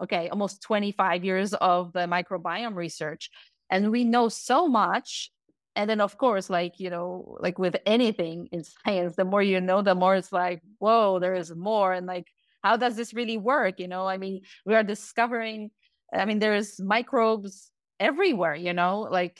okay, 0.01 0.29
almost 0.29 0.61
25 0.61 1.23
years 1.23 1.53
of 1.55 1.93
the 1.93 1.99
microbiome 1.99 2.75
research. 2.75 3.29
And 3.69 3.91
we 3.91 4.03
know 4.03 4.29
so 4.29 4.67
much. 4.67 5.31
And 5.75 5.89
then, 5.89 5.99
of 5.99 6.17
course, 6.17 6.49
like, 6.49 6.79
you 6.79 6.89
know, 6.89 7.37
like 7.41 7.59
with 7.59 7.75
anything 7.85 8.47
in 8.51 8.63
science, 8.63 9.15
the 9.15 9.25
more 9.25 9.43
you 9.43 9.59
know, 9.59 9.81
the 9.81 9.93
more 9.93 10.15
it's 10.15 10.31
like, 10.31 10.61
whoa, 10.79 11.19
there 11.19 11.35
is 11.35 11.53
more. 11.53 11.91
And 11.91 12.07
like, 12.07 12.27
how 12.63 12.77
does 12.77 12.95
this 12.95 13.13
really 13.13 13.37
work? 13.37 13.79
You 13.79 13.87
know, 13.87 14.07
I 14.07 14.17
mean, 14.17 14.41
we 14.65 14.73
are 14.73 14.83
discovering, 14.83 15.71
I 16.13 16.23
mean, 16.25 16.39
there's 16.39 16.79
microbes 16.79 17.71
everywhere, 17.99 18.55
you 18.55 18.73
know, 18.73 19.01
like 19.01 19.39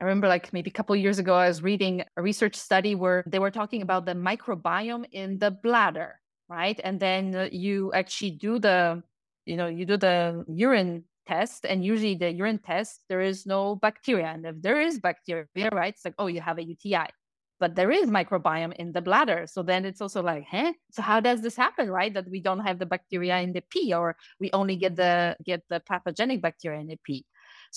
I 0.00 0.04
remember 0.04 0.28
like 0.28 0.52
maybe 0.52 0.70
a 0.70 0.74
couple 0.74 0.94
years 0.94 1.18
ago, 1.18 1.34
I 1.34 1.48
was 1.48 1.62
reading 1.62 2.04
a 2.16 2.22
research 2.22 2.54
study 2.54 2.94
where 2.94 3.24
they 3.26 3.38
were 3.38 3.50
talking 3.50 3.80
about 3.80 4.04
the 4.04 4.12
microbiome 4.12 5.06
in 5.12 5.38
the 5.38 5.50
bladder, 5.50 6.20
right? 6.48 6.78
And 6.84 7.00
then 7.00 7.34
uh, 7.34 7.48
you 7.50 7.92
actually 7.94 8.32
do 8.32 8.58
the, 8.58 9.02
you 9.46 9.56
know, 9.56 9.68
you 9.68 9.86
do 9.86 9.96
the 9.96 10.44
urine 10.48 11.04
test, 11.26 11.64
and 11.64 11.82
usually 11.84 12.14
the 12.14 12.30
urine 12.30 12.58
test, 12.58 13.00
there 13.08 13.22
is 13.22 13.46
no 13.46 13.76
bacteria. 13.76 14.26
And 14.26 14.44
if 14.44 14.60
there 14.60 14.80
is 14.80 15.00
bacteria, 15.00 15.46
right, 15.72 15.94
it's 15.94 16.04
like, 16.04 16.14
oh, 16.18 16.26
you 16.26 16.42
have 16.42 16.58
a 16.58 16.64
UTI. 16.64 17.08
But 17.58 17.74
there 17.74 17.90
is 17.90 18.10
microbiome 18.10 18.74
in 18.74 18.92
the 18.92 19.00
bladder. 19.00 19.46
So 19.46 19.62
then 19.62 19.86
it's 19.86 20.02
also 20.02 20.22
like, 20.22 20.44
huh? 20.50 20.74
So 20.90 21.00
how 21.00 21.20
does 21.20 21.40
this 21.40 21.56
happen, 21.56 21.90
right? 21.90 22.12
That 22.12 22.28
we 22.30 22.40
don't 22.40 22.60
have 22.60 22.78
the 22.78 22.84
bacteria 22.84 23.38
in 23.38 23.54
the 23.54 23.62
pee, 23.70 23.94
or 23.94 24.14
we 24.38 24.50
only 24.52 24.76
get 24.76 24.94
the 24.94 25.38
get 25.42 25.62
the 25.70 25.80
pathogenic 25.80 26.42
bacteria 26.42 26.80
in 26.80 26.88
the 26.88 26.98
pee. 27.02 27.24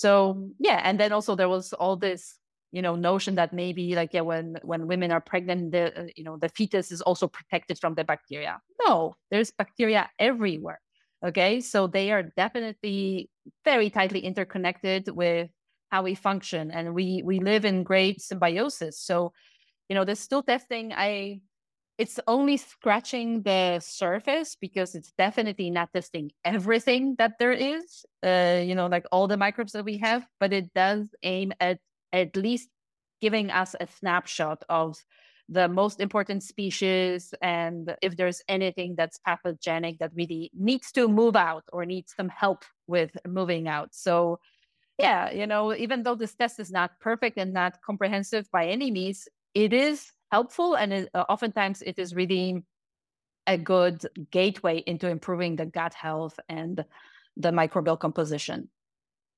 So 0.00 0.48
yeah, 0.58 0.80
and 0.82 0.98
then 0.98 1.12
also 1.12 1.36
there 1.36 1.48
was 1.48 1.74
all 1.74 1.96
this 1.96 2.38
you 2.72 2.80
know 2.80 2.94
notion 2.96 3.34
that 3.34 3.52
maybe 3.52 3.94
like 3.94 4.14
yeah 4.14 4.22
when 4.22 4.56
when 4.62 4.86
women 4.86 5.10
are 5.12 5.20
pregnant 5.20 5.72
the 5.72 5.84
uh, 6.00 6.06
you 6.16 6.24
know 6.24 6.38
the 6.38 6.48
fetus 6.48 6.90
is 6.90 7.02
also 7.02 7.28
protected 7.28 7.78
from 7.78 7.94
the 7.94 8.04
bacteria. 8.04 8.60
No 8.86 9.14
there's 9.30 9.50
bacteria 9.50 10.08
everywhere 10.18 10.80
okay? 11.22 11.60
So 11.60 11.86
they 11.86 12.12
are 12.12 12.22
definitely 12.34 13.28
very 13.62 13.90
tightly 13.90 14.20
interconnected 14.20 15.10
with 15.10 15.50
how 15.90 16.02
we 16.02 16.14
function 16.14 16.70
and 16.70 16.94
we 16.94 17.22
we 17.22 17.40
live 17.40 17.66
in 17.66 17.82
great 17.82 18.22
symbiosis. 18.22 18.98
So 18.98 19.32
you 19.90 19.94
know 19.96 20.04
there's 20.04 20.20
still 20.20 20.42
testing 20.42 20.92
i 20.94 21.40
it's 22.00 22.18
only 22.26 22.56
scratching 22.56 23.42
the 23.42 23.78
surface 23.78 24.56
because 24.58 24.94
it's 24.94 25.12
definitely 25.18 25.68
not 25.68 25.92
testing 25.92 26.30
everything 26.46 27.14
that 27.18 27.32
there 27.38 27.52
is 27.52 28.06
uh, 28.24 28.62
you 28.64 28.74
know 28.74 28.86
like 28.86 29.04
all 29.12 29.28
the 29.28 29.36
microbes 29.36 29.72
that 29.72 29.84
we 29.84 29.98
have 29.98 30.26
but 30.40 30.50
it 30.50 30.72
does 30.72 31.14
aim 31.22 31.52
at 31.60 31.78
at 32.14 32.34
least 32.34 32.70
giving 33.20 33.50
us 33.50 33.76
a 33.78 33.86
snapshot 33.86 34.64
of 34.70 34.96
the 35.50 35.68
most 35.68 36.00
important 36.00 36.42
species 36.42 37.34
and 37.42 37.94
if 38.00 38.16
there's 38.16 38.40
anything 38.48 38.94
that's 38.96 39.18
pathogenic 39.18 39.98
that 39.98 40.12
really 40.14 40.50
needs 40.54 40.90
to 40.92 41.06
move 41.06 41.36
out 41.36 41.64
or 41.70 41.84
needs 41.84 42.14
some 42.16 42.30
help 42.30 42.64
with 42.86 43.10
moving 43.28 43.68
out. 43.68 43.90
So 43.92 44.38
yeah 44.98 45.30
you 45.30 45.46
know 45.46 45.74
even 45.74 46.02
though 46.02 46.14
this 46.14 46.34
test 46.34 46.60
is 46.60 46.70
not 46.70 46.92
perfect 46.98 47.36
and 47.36 47.52
not 47.52 47.76
comprehensive 47.84 48.48
by 48.50 48.66
any 48.66 48.90
means 48.90 49.28
it 49.54 49.74
is 49.74 50.12
helpful 50.30 50.74
and 50.74 50.92
it, 50.92 51.08
uh, 51.14 51.24
oftentimes 51.28 51.82
it 51.82 51.98
is 51.98 52.14
really 52.14 52.62
a 53.46 53.56
good 53.56 54.06
gateway 54.30 54.78
into 54.86 55.08
improving 55.08 55.56
the 55.56 55.66
gut 55.66 55.94
health 55.94 56.38
and 56.48 56.84
the 57.36 57.50
microbial 57.50 57.98
composition 57.98 58.68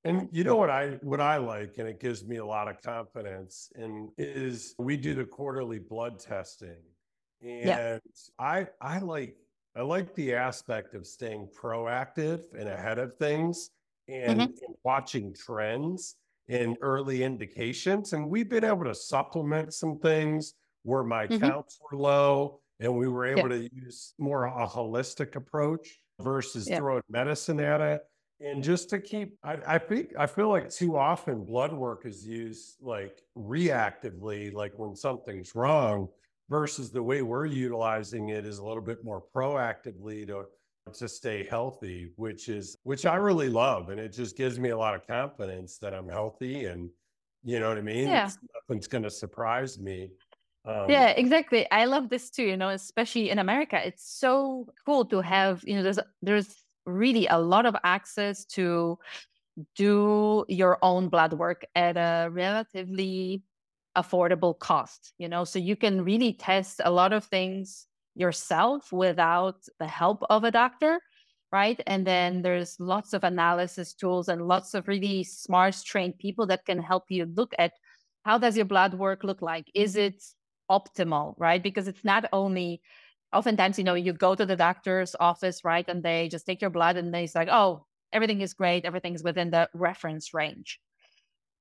and 0.05 0.27
you 0.31 0.43
know 0.43 0.55
what 0.55 0.69
I 0.69 0.97
what 1.01 1.21
I 1.21 1.37
like, 1.37 1.77
and 1.77 1.87
it 1.87 1.99
gives 1.99 2.25
me 2.25 2.37
a 2.37 2.45
lot 2.45 2.67
of 2.67 2.81
confidence, 2.81 3.71
and 3.75 4.09
is 4.17 4.75
we 4.77 4.97
do 4.97 5.13
the 5.13 5.23
quarterly 5.23 5.79
blood 5.79 6.19
testing, 6.19 6.81
and 7.41 7.65
yeah. 7.65 7.97
I 8.37 8.67
I 8.81 8.99
like 8.99 9.37
I 9.75 9.81
like 9.81 10.13
the 10.15 10.35
aspect 10.35 10.93
of 10.93 11.07
staying 11.07 11.47
proactive 11.57 12.41
and 12.57 12.67
ahead 12.67 12.99
of 12.99 13.15
things, 13.15 13.69
and, 14.07 14.41
mm-hmm. 14.41 14.41
and 14.41 14.75
watching 14.83 15.33
trends 15.33 16.15
and 16.49 16.77
early 16.81 17.23
indications, 17.23 18.11
and 18.11 18.29
we've 18.29 18.49
been 18.49 18.65
able 18.65 18.83
to 18.83 18.95
supplement 18.95 19.73
some 19.73 19.99
things 19.99 20.55
where 20.83 21.03
my 21.03 21.27
mm-hmm. 21.27 21.45
counts 21.45 21.79
were 21.79 21.97
low 21.97 22.59
and 22.79 22.95
we 22.95 23.07
were 23.07 23.25
able 23.25 23.49
to 23.49 23.69
use 23.73 24.13
more 24.19 24.45
a 24.45 24.67
holistic 24.67 25.35
approach 25.35 25.99
versus 26.21 26.67
throwing 26.67 27.03
medicine 27.09 27.59
at 27.59 27.81
it. 27.81 28.01
And 28.39 28.63
just 28.63 28.89
to 28.89 28.99
keep 28.99 29.37
I, 29.43 29.57
I 29.65 29.77
think 29.77 30.13
i 30.19 30.25
feel 30.25 30.49
like 30.49 30.69
too 30.69 30.97
often 30.97 31.45
blood 31.45 31.71
work 31.71 32.05
is 32.05 32.27
used 32.27 32.75
like 32.81 33.21
reactively 33.37 34.53
like 34.53 34.73
when 34.75 34.95
something's 34.97 35.55
wrong 35.55 36.09
versus 36.49 36.91
the 36.91 37.01
way 37.01 37.21
we're 37.21 37.45
utilizing 37.45 38.29
it 38.29 38.45
is 38.45 38.57
a 38.57 38.65
little 38.65 38.83
bit 38.83 39.03
more 39.03 39.23
proactively 39.33 40.27
to 40.27 40.45
to 40.93 41.07
stay 41.07 41.47
healthy 41.49 42.11
which 42.17 42.49
is 42.49 42.75
which 42.83 43.05
i 43.05 43.15
really 43.15 43.47
love 43.47 43.89
and 43.89 43.99
it 43.99 44.09
just 44.09 44.35
gives 44.35 44.59
me 44.59 44.69
a 44.69 44.77
lot 44.77 44.93
of 44.93 45.07
confidence 45.07 45.77
that 45.77 45.93
i'm 45.93 46.09
healthy 46.09 46.65
and 46.65 46.89
you 47.45 47.59
know 47.59 47.69
what 47.69 47.77
i 47.77 47.81
mean? 47.81 48.09
Yeah. 48.09 48.29
nothing's 48.67 48.87
going 48.87 49.03
to 49.03 49.11
surprise 49.11 49.79
me 49.79 50.09
um, 50.65 50.87
yeah, 50.87 51.09
exactly. 51.09 51.69
I 51.71 51.85
love 51.85 52.09
this 52.09 52.29
too. 52.29 52.43
You 52.43 52.57
know, 52.57 52.69
especially 52.69 53.29
in 53.29 53.39
America, 53.39 53.79
it's 53.85 54.03
so 54.03 54.67
cool 54.85 55.05
to 55.05 55.21
have. 55.21 55.63
You 55.65 55.75
know, 55.75 55.83
there's 55.83 55.99
there's 56.21 56.65
really 56.85 57.27
a 57.27 57.39
lot 57.39 57.65
of 57.65 57.75
access 57.83 58.43
to 58.45 58.97
do 59.75 60.45
your 60.49 60.79
own 60.81 61.09
blood 61.09 61.33
work 61.33 61.65
at 61.75 61.97
a 61.97 62.29
relatively 62.31 63.43
affordable 63.97 64.57
cost. 64.57 65.13
You 65.17 65.29
know, 65.29 65.43
so 65.45 65.59
you 65.59 65.75
can 65.75 66.03
really 66.03 66.33
test 66.33 66.81
a 66.83 66.91
lot 66.91 67.13
of 67.13 67.25
things 67.25 67.87
yourself 68.15 68.91
without 68.91 69.57
the 69.79 69.87
help 69.87 70.23
of 70.29 70.43
a 70.43 70.51
doctor 70.51 70.99
right 71.51 71.81
and 71.87 72.05
then 72.07 72.41
there's 72.43 72.79
lots 72.79 73.13
of 73.13 73.23
analysis 73.23 73.93
tools 73.93 74.27
and 74.27 74.47
lots 74.47 74.73
of 74.73 74.87
really 74.87 75.23
smart 75.23 75.75
trained 75.85 76.17
people 76.19 76.45
that 76.45 76.65
can 76.65 76.79
help 76.79 77.05
you 77.09 77.25
look 77.35 77.53
at 77.59 77.73
how 78.25 78.37
does 78.37 78.55
your 78.57 78.65
blood 78.65 78.93
work 78.95 79.23
look 79.23 79.41
like 79.41 79.69
is 79.73 79.95
it 79.95 80.23
optimal, 80.77 81.35
right? 81.37 81.61
Because 81.61 81.87
it's 81.87 82.03
not 82.03 82.25
only 82.33 82.81
oftentimes, 83.31 83.77
you 83.77 83.83
know, 83.83 83.95
you 83.95 84.13
go 84.13 84.35
to 84.35 84.45
the 84.45 84.55
doctor's 84.55 85.15
office, 85.19 85.63
right? 85.63 85.87
And 85.87 86.03
they 86.03 86.29
just 86.29 86.45
take 86.45 86.61
your 86.61 86.69
blood 86.69 86.97
and 86.97 87.13
they 87.13 87.27
say, 87.27 87.39
like, 87.39 87.49
oh, 87.51 87.85
everything 88.11 88.41
is 88.41 88.53
great, 88.53 88.85
everything's 88.85 89.23
within 89.23 89.49
the 89.51 89.69
reference 89.73 90.33
range. 90.33 90.79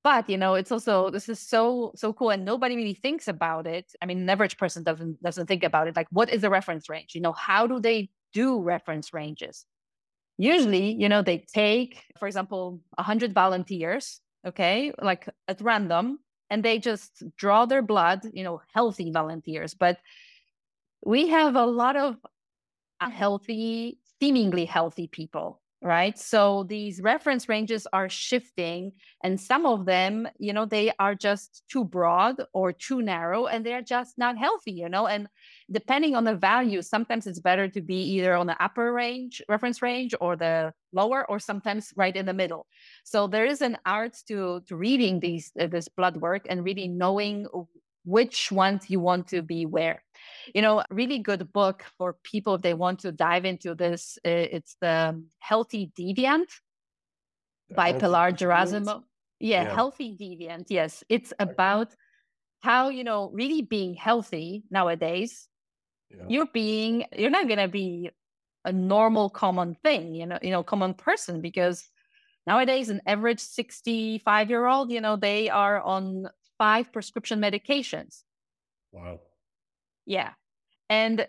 But 0.05 0.29
you 0.29 0.37
know, 0.37 0.55
it's 0.55 0.72
also 0.72 1.11
this 1.11 1.29
is 1.29 1.38
so 1.38 1.92
so 1.94 2.12
cool, 2.12 2.31
and 2.31 2.44
nobody 2.44 2.75
really 2.75 2.94
thinks 2.94 3.29
about 3.29 3.66
it. 3.66 3.92
I 4.03 4.07
mean, 4.07 4.18
an 4.18 4.31
average 4.31 4.59
person 4.59 4.83
doesn't 4.83 5.22
doesn't 5.22 5.46
think 5.46 5.62
about 5.62 5.87
it. 5.87 5.94
Like, 5.94 6.09
what 6.11 6.29
is 6.31 6.42
the 6.42 6.51
reference 6.51 6.88
range? 6.88 7.14
You 7.14 7.20
know, 7.20 7.33
how 7.33 7.68
do 7.68 7.79
they 7.79 8.11
do 8.33 8.61
reference 8.61 9.12
ranges? 9.12 9.64
Usually, 10.38 10.92
you 11.01 11.09
know, 11.09 11.22
they 11.22 11.46
take, 11.55 12.03
for 12.18 12.27
example, 12.27 12.81
hundred 12.98 13.33
volunteers, 13.33 14.20
okay, 14.44 14.92
like 15.01 15.29
at 15.46 15.61
random, 15.61 16.18
and 16.52 16.62
they 16.62 16.78
just 16.78 17.22
draw 17.38 17.64
their 17.64 17.80
blood, 17.80 18.20
you 18.34 18.44
know, 18.44 18.60
healthy 18.74 19.10
volunteers. 19.10 19.72
But 19.72 19.96
we 21.02 21.28
have 21.28 21.56
a 21.56 21.64
lot 21.64 21.96
of 21.96 22.18
healthy, 23.00 23.96
seemingly 24.20 24.66
healthy 24.66 25.06
people 25.06 25.62
right? 25.82 26.16
So 26.18 26.64
these 26.68 27.00
reference 27.02 27.48
ranges 27.48 27.86
are 27.92 28.08
shifting 28.08 28.92
and 29.24 29.40
some 29.40 29.66
of 29.66 29.84
them 29.84 30.28
you 30.38 30.52
know 30.52 30.64
they 30.64 30.92
are 30.98 31.14
just 31.14 31.64
too 31.68 31.84
broad 31.84 32.36
or 32.52 32.72
too 32.72 33.02
narrow 33.02 33.46
and 33.46 33.66
they're 33.66 33.82
just 33.82 34.16
not 34.18 34.38
healthy 34.38 34.72
you 34.72 34.88
know? 34.88 35.06
And 35.06 35.28
depending 35.70 36.14
on 36.14 36.24
the 36.24 36.34
value 36.36 36.82
sometimes 36.82 37.26
it's 37.26 37.40
better 37.40 37.68
to 37.68 37.80
be 37.80 38.00
either 38.14 38.34
on 38.36 38.46
the 38.46 38.62
upper 38.62 38.92
range 38.92 39.42
reference 39.48 39.82
range 39.82 40.14
or 40.20 40.36
the 40.36 40.72
lower 40.92 41.28
or 41.28 41.38
sometimes 41.38 41.92
right 41.96 42.14
in 42.14 42.26
the 42.26 42.34
middle. 42.34 42.66
So 43.04 43.26
there 43.26 43.46
is 43.46 43.62
an 43.62 43.76
art 43.84 44.16
to 44.28 44.60
to 44.68 44.76
reading 44.76 45.20
these 45.20 45.52
uh, 45.58 45.66
this 45.66 45.88
blood 45.88 46.16
work 46.18 46.46
and 46.48 46.64
really 46.64 46.88
knowing 46.88 47.46
which 48.04 48.50
ones 48.50 48.90
you 48.90 49.00
want 49.00 49.28
to 49.28 49.42
be 49.42 49.64
where. 49.66 50.02
You 50.55 50.62
know, 50.62 50.83
really 50.90 51.18
good 51.18 51.52
book 51.52 51.85
for 51.98 52.16
people 52.24 52.55
if 52.57 52.62
they 52.62 52.74
want 52.74 53.00
to 53.00 53.12
dive 53.12 53.44
into 53.44 53.74
this. 53.74 54.18
It's 54.24 54.76
the 54.81 55.22
Healthy 55.38 55.92
Deviant 55.98 56.48
by 57.74 57.92
Pilar 57.92 58.33
Gerasimo. 58.33 59.02
Yeah, 59.40 59.64
yeah, 59.64 59.74
Healthy 59.74 60.16
Deviant. 60.20 60.66
Yes, 60.68 61.05
it's 61.09 61.33
about 61.38 61.94
how 62.62 62.88
you 62.88 63.05
know 63.05 63.31
really 63.33 63.62
being 63.62 63.94
healthy 63.94 64.64
nowadays 64.70 65.48
yeah. 66.11 66.24
you're 66.28 66.52
being 66.52 67.05
you're 67.16 67.31
not 67.31 67.46
going 67.46 67.59
to 67.59 67.68
be 67.68 68.11
a 68.64 68.72
normal 68.72 69.28
common 69.28 69.74
thing 69.83 70.14
you 70.14 70.26
know 70.26 70.38
you 70.40 70.50
know 70.50 70.62
common 70.62 70.94
person 70.94 71.40
because 71.40 71.88
nowadays 72.46 72.88
an 72.88 73.00
average 73.07 73.40
65 73.40 74.48
year 74.48 74.66
old 74.66 74.90
you 74.90 75.00
know 75.00 75.16
they 75.16 75.50
are 75.50 75.81
on 75.81 76.28
five 76.59 76.92
prescription 76.92 77.40
medications 77.40 78.22
wow 78.92 79.18
yeah. 80.06 80.32
And 80.88 81.26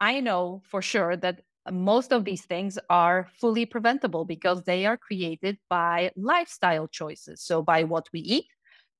i 0.00 0.20
know 0.20 0.62
for 0.66 0.82
sure 0.82 1.16
that 1.16 1.42
most 1.70 2.12
of 2.12 2.24
these 2.24 2.44
things 2.46 2.78
are 2.90 3.28
fully 3.40 3.66
preventable 3.66 4.24
because 4.24 4.64
they 4.64 4.86
are 4.86 4.96
created 4.98 5.58
by 5.70 6.12
lifestyle 6.16 6.88
choices. 6.88 7.42
So 7.42 7.62
by 7.62 7.84
what 7.84 8.08
we 8.12 8.20
eat 8.20 8.46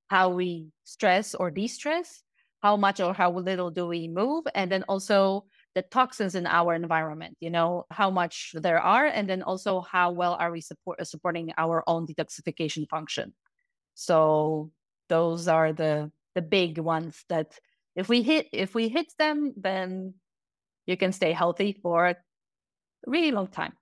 how 0.09 0.31
we 0.31 0.69
stress 0.85 1.35
or 1.35 1.51
de-stress 1.51 2.23
how 2.63 2.77
much 2.77 3.01
or 3.01 3.15
how 3.15 3.31
little 3.33 3.71
do 3.71 3.87
we 3.87 4.09
move 4.09 4.45
and 4.55 4.71
then 4.73 4.85
also 4.89 5.45
the 5.75 5.83
toxins 5.83 6.35
in 6.35 6.47
our 6.47 6.75
environment 6.75 7.37
you 7.41 7.51
know 7.51 7.85
how 7.91 8.11
much 8.11 8.53
there 8.55 8.81
are 8.81 9.07
and 9.07 9.29
then 9.29 9.43
also 9.43 9.81
how 9.81 10.11
well 10.13 10.35
are 10.41 10.53
we 10.53 10.61
support, 10.61 11.05
supporting 11.07 11.53
our 11.59 11.83
own 11.87 12.07
detoxification 12.07 12.89
function. 12.89 13.35
So 13.95 14.73
those 15.09 15.49
are 15.49 15.73
the 15.73 16.11
the 16.35 16.43
big 16.43 16.79
ones 16.79 17.25
that 17.29 17.59
if 17.95 18.09
we 18.09 18.23
hit 18.23 18.49
if 18.53 18.75
we 18.75 18.89
hit 18.89 19.13
them 19.19 19.53
then 19.57 20.15
you 20.87 20.97
can 20.97 21.13
stay 21.13 21.33
healthy 21.33 21.79
for 21.83 22.09
a 22.09 22.17
really 23.07 23.31
long 23.31 23.49
time 23.49 23.73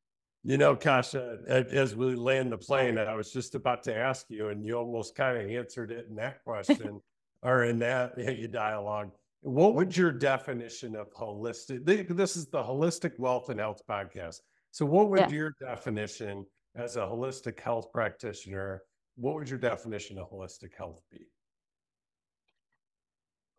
you 0.45 0.59
know, 0.59 0.75
Kasia, 0.75 1.39
as 1.47 1.95
we 1.95 2.17
land 2.17 2.51
the 2.51 2.59
plane, 2.59 2.99
I 2.99 3.15
was 3.15 3.33
just 3.33 3.55
about 3.55 3.85
to 3.85 3.97
ask 3.97 4.27
you, 4.29 4.49
and 4.49 4.67
you 4.67 4.75
almost 4.75 5.15
kind 5.15 5.39
of 5.39 5.49
answered 5.49 5.93
it 5.93 6.07
in 6.09 6.17
that 6.17 6.43
question 6.43 7.01
or 7.43 7.65
in 7.65 7.79
that 7.79 8.17
dialogue. 8.51 9.13
What 9.43 9.75
would 9.75 9.97
your 9.97 10.11
definition 10.11 10.97
of 10.97 11.13
holistic? 11.15 11.85
This 12.17 12.37
is 12.37 12.47
the 12.47 12.63
Holistic 12.63 13.19
Wealth 13.19 13.51
and 13.51 13.61
Health 13.61 13.83
podcast. 13.89 14.41
So, 14.73 14.85
what 14.85 15.11
would 15.11 15.21
yeah. 15.21 15.31
your 15.31 15.55
definition 15.61 16.45
as 16.75 16.97
a 16.97 17.01
holistic 17.01 17.61
health 17.61 17.93
practitioner? 17.93 18.83
What 19.17 19.35
would 19.35 19.49
your 19.49 19.59
definition 19.59 20.19
of 20.19 20.31
holistic 20.31 20.75
health 20.77 21.01
be? 21.11 21.27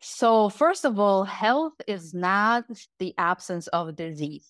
So, 0.05 0.49
first 0.49 0.83
of 0.83 0.99
all, 0.99 1.23
health 1.23 1.75
is 1.87 2.13
not 2.13 2.65
the 2.99 3.13
absence 3.17 3.67
of 3.67 3.95
disease 3.95 4.45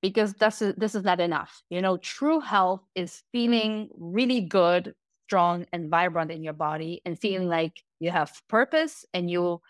because 0.00 0.32
this 0.32 0.62
is, 0.62 0.74
this 0.78 0.94
is 0.94 1.04
not 1.04 1.20
enough. 1.20 1.62
You 1.68 1.82
know, 1.82 1.98
true 1.98 2.40
health 2.40 2.80
is 2.94 3.22
feeling 3.32 3.90
really 3.98 4.40
good, 4.40 4.94
strong, 5.26 5.66
and 5.74 5.90
vibrant 5.90 6.30
in 6.30 6.42
your 6.42 6.54
body 6.54 7.02
and 7.04 7.18
feeling 7.18 7.42
mm-hmm. 7.42 7.50
like 7.50 7.82
you 8.00 8.10
have 8.10 8.32
purpose 8.48 9.04
and 9.12 9.30
you 9.30 9.60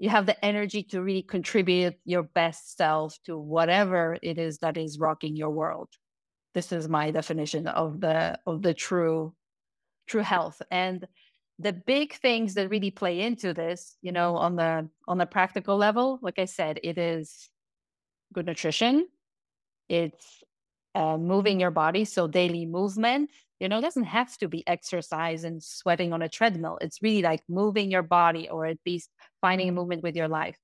you 0.00 0.08
have 0.08 0.26
the 0.26 0.44
energy 0.44 0.84
to 0.84 1.02
really 1.02 1.22
contribute 1.22 1.96
your 2.04 2.22
best 2.22 2.76
self 2.76 3.18
to 3.24 3.36
whatever 3.36 4.16
it 4.22 4.38
is 4.38 4.58
that 4.58 4.76
is 4.76 5.00
rocking 5.00 5.34
your 5.34 5.50
world. 5.50 5.88
This 6.54 6.70
is 6.70 6.88
my 6.88 7.10
definition 7.10 7.66
of 7.66 8.00
the 8.00 8.38
of 8.46 8.62
the 8.62 8.72
true 8.72 9.34
true 10.06 10.22
health. 10.22 10.62
And 10.70 11.08
the 11.58 11.72
big 11.72 12.14
things 12.14 12.54
that 12.54 12.70
really 12.70 12.90
play 12.90 13.20
into 13.20 13.52
this 13.52 13.96
you 14.02 14.12
know 14.12 14.36
on 14.36 14.56
the 14.56 14.88
on 15.06 15.18
the 15.18 15.26
practical 15.26 15.76
level 15.76 16.18
like 16.22 16.38
i 16.38 16.44
said 16.44 16.78
it 16.82 16.98
is 16.98 17.50
good 18.32 18.46
nutrition 18.46 19.06
it's 19.88 20.42
uh, 20.94 21.16
moving 21.16 21.60
your 21.60 21.70
body 21.70 22.04
so 22.04 22.26
daily 22.26 22.66
movement 22.66 23.30
you 23.60 23.68
know, 23.68 23.80
doesn't 23.80 24.04
have 24.04 24.36
to 24.38 24.48
be 24.48 24.66
exercise 24.66 25.44
and 25.44 25.62
sweating 25.62 26.12
on 26.12 26.22
a 26.22 26.28
treadmill. 26.28 26.78
It's 26.80 27.02
really 27.02 27.22
like 27.22 27.42
moving 27.48 27.90
your 27.90 28.02
body 28.02 28.48
or 28.48 28.66
at 28.66 28.78
least 28.86 29.10
finding 29.40 29.68
a 29.68 29.72
movement 29.72 30.02
with 30.02 30.14
your 30.14 30.28
life. 30.28 30.56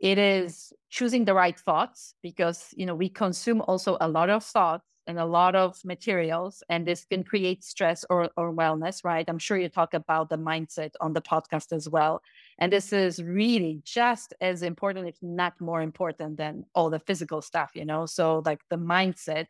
It 0.00 0.18
is 0.18 0.72
choosing 0.90 1.24
the 1.24 1.34
right 1.34 1.58
thoughts 1.58 2.14
because, 2.22 2.74
you 2.76 2.86
know, 2.86 2.94
we 2.94 3.08
consume 3.08 3.60
also 3.62 3.96
a 4.00 4.08
lot 4.08 4.30
of 4.30 4.44
thoughts 4.44 4.84
and 5.06 5.18
a 5.18 5.24
lot 5.26 5.54
of 5.54 5.78
materials, 5.84 6.62
and 6.70 6.86
this 6.86 7.04
can 7.04 7.24
create 7.24 7.62
stress 7.62 8.06
or, 8.08 8.30
or 8.38 8.52
wellness, 8.54 9.04
right? 9.04 9.24
I'm 9.28 9.38
sure 9.38 9.58
you 9.58 9.68
talk 9.68 9.92
about 9.92 10.30
the 10.30 10.38
mindset 10.38 10.92
on 11.00 11.12
the 11.12 11.20
podcast 11.20 11.72
as 11.72 11.88
well. 11.88 12.22
And 12.58 12.72
this 12.72 12.90
is 12.92 13.22
really 13.22 13.82
just 13.84 14.32
as 14.40 14.62
important, 14.62 15.06
if 15.08 15.16
not 15.22 15.60
more 15.60 15.82
important 15.82 16.38
than 16.38 16.64
all 16.74 16.88
the 16.88 16.98
physical 17.00 17.42
stuff, 17.42 17.72
you 17.74 17.84
know? 17.84 18.06
So 18.06 18.42
like 18.46 18.60
the 18.70 18.76
mindset 18.78 19.46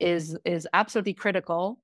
is 0.00 0.36
is 0.44 0.66
absolutely 0.72 1.14
critical 1.14 1.80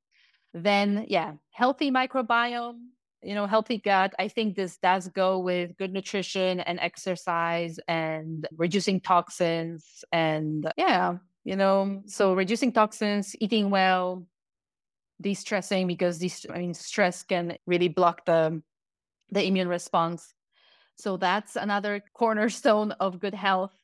then, 0.55 1.05
yeah, 1.09 1.35
healthy 1.51 1.91
microbiome, 1.91 2.79
you 3.25 3.35
know, 3.35 3.47
healthy 3.47 3.79
gut. 3.79 4.15
I 4.19 4.29
think 4.29 4.55
this 4.55 4.77
does 4.77 5.09
go 5.09 5.39
with 5.39 5.77
good 5.77 5.93
nutrition 5.93 6.61
and 6.61 6.79
exercise 6.81 7.81
and 7.89 8.47
reducing 8.57 9.01
toxins. 9.01 10.05
And 10.13 10.71
yeah, 10.77 11.17
you 11.45 11.57
know, 11.57 12.03
so 12.07 12.35
reducing 12.35 12.73
toxins, 12.73 13.35
eating 13.41 13.71
well, 13.71 14.27
de-stressing 15.21 15.87
because 15.87 16.19
this 16.19 16.45
I 16.53 16.59
mean 16.59 16.75
stress 16.75 17.23
can 17.23 17.57
really 17.67 17.89
block 17.89 18.27
the 18.27 18.63
the 19.31 19.45
immune 19.47 19.69
response. 19.69 20.35
So 20.97 21.17
that's 21.17 21.57
another 21.57 22.03
cornerstone 22.15 22.93
of 22.93 23.21
good 23.21 23.35
health 23.35 23.75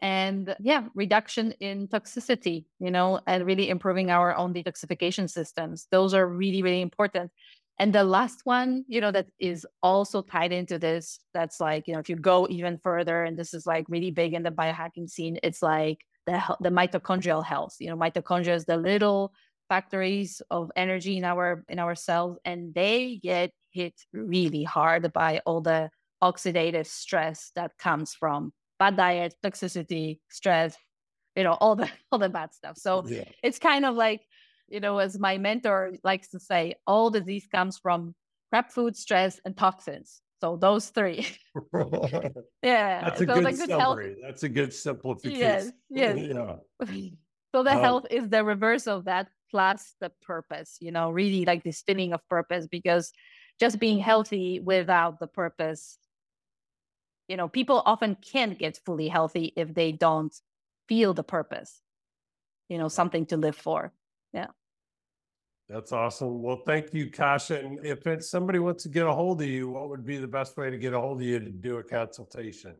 and 0.00 0.54
yeah 0.60 0.84
reduction 0.94 1.52
in 1.58 1.88
toxicity 1.88 2.64
you 2.78 2.90
know 2.90 3.20
and 3.26 3.44
really 3.44 3.68
improving 3.68 4.10
our 4.10 4.36
own 4.36 4.54
detoxification 4.54 5.28
systems 5.28 5.88
those 5.90 6.14
are 6.14 6.28
really 6.28 6.62
really 6.62 6.80
important 6.80 7.32
and 7.78 7.92
the 7.92 8.04
last 8.04 8.40
one 8.44 8.84
you 8.88 9.00
know 9.00 9.10
that 9.10 9.26
is 9.38 9.66
also 9.82 10.22
tied 10.22 10.52
into 10.52 10.78
this 10.78 11.20
that's 11.34 11.60
like 11.60 11.86
you 11.86 11.94
know 11.94 12.00
if 12.00 12.08
you 12.08 12.16
go 12.16 12.46
even 12.50 12.78
further 12.78 13.24
and 13.24 13.38
this 13.38 13.54
is 13.54 13.66
like 13.66 13.86
really 13.88 14.10
big 14.10 14.34
in 14.34 14.42
the 14.42 14.50
biohacking 14.50 15.08
scene 15.08 15.38
it's 15.42 15.62
like 15.62 15.98
the 16.26 16.40
the 16.60 16.70
mitochondrial 16.70 17.44
health 17.44 17.76
you 17.80 17.88
know 17.88 17.96
mitochondria 17.96 18.54
is 18.54 18.64
the 18.64 18.76
little 18.76 19.32
factories 19.68 20.40
of 20.50 20.70
energy 20.76 21.18
in 21.18 21.24
our 21.24 21.64
in 21.68 21.78
our 21.78 21.94
cells 21.94 22.38
and 22.44 22.74
they 22.74 23.20
get 23.22 23.50
hit 23.70 23.94
really 24.12 24.64
hard 24.64 25.12
by 25.12 25.40
all 25.44 25.60
the 25.60 25.90
oxidative 26.22 26.86
stress 26.86 27.52
that 27.54 27.76
comes 27.78 28.14
from 28.14 28.52
bad 28.78 28.96
diet, 28.96 29.34
toxicity, 29.42 30.20
stress, 30.28 30.76
you 31.36 31.44
know, 31.44 31.52
all 31.52 31.76
the 31.76 31.90
all 32.12 32.18
the 32.18 32.28
bad 32.28 32.54
stuff. 32.54 32.76
So 32.76 33.04
yeah. 33.06 33.24
it's 33.42 33.58
kind 33.58 33.84
of 33.84 33.94
like, 33.94 34.22
you 34.68 34.80
know, 34.80 34.98
as 34.98 35.18
my 35.18 35.38
mentor 35.38 35.92
likes 36.04 36.28
to 36.30 36.40
say, 36.40 36.74
all 36.86 37.10
disease 37.10 37.46
comes 37.50 37.78
from 37.78 38.14
crap 38.50 38.70
food, 38.72 38.96
stress, 38.96 39.40
and 39.44 39.56
toxins. 39.56 40.20
So 40.40 40.56
those 40.56 40.90
three. 40.90 41.26
yeah. 42.62 43.00
That's 43.02 43.20
a 43.20 43.26
so 43.26 43.34
good, 43.34 43.44
good 43.44 43.70
summary. 43.70 44.06
Health... 44.06 44.18
That's 44.22 44.42
a 44.44 44.48
good 44.48 44.72
simplification. 44.72 45.40
Yes. 45.40 45.72
Yes. 45.90 46.18
yeah. 46.88 47.08
so 47.54 47.62
the 47.62 47.72
um, 47.72 47.80
health 47.80 48.06
is 48.10 48.28
the 48.28 48.44
reverse 48.44 48.86
of 48.86 49.06
that 49.06 49.28
plus 49.50 49.94
the 50.00 50.12
purpose, 50.22 50.76
you 50.80 50.92
know, 50.92 51.10
really 51.10 51.44
like 51.44 51.64
this 51.64 51.82
feeling 51.82 52.12
of 52.12 52.20
purpose 52.28 52.66
because 52.66 53.12
just 53.58 53.80
being 53.80 53.98
healthy 53.98 54.60
without 54.60 55.18
the 55.18 55.26
purpose 55.26 55.98
you 57.28 57.36
know 57.36 57.46
people 57.46 57.82
often 57.84 58.16
can't 58.16 58.58
get 58.58 58.80
fully 58.84 59.06
healthy 59.06 59.52
if 59.54 59.72
they 59.74 59.92
don't 59.92 60.34
feel 60.88 61.14
the 61.14 61.22
purpose 61.22 61.80
you 62.68 62.78
know 62.78 62.88
something 62.88 63.26
to 63.26 63.36
live 63.36 63.56
for 63.56 63.92
yeah 64.32 64.48
that's 65.68 65.92
awesome 65.92 66.42
well 66.42 66.62
thank 66.66 66.92
you 66.94 67.10
Kasia 67.10 67.60
and 67.60 67.84
if 67.84 68.24
somebody 68.24 68.58
wants 68.58 68.82
to 68.84 68.88
get 68.88 69.06
a 69.06 69.12
hold 69.12 69.42
of 69.42 69.48
you 69.48 69.68
what 69.68 69.88
would 69.88 70.04
be 70.04 70.16
the 70.16 70.26
best 70.26 70.56
way 70.56 70.70
to 70.70 70.78
get 70.78 70.92
a 70.94 71.00
hold 71.00 71.20
of 71.20 71.26
you 71.26 71.38
to 71.38 71.50
do 71.50 71.76
a 71.76 71.82
consultation 71.82 72.74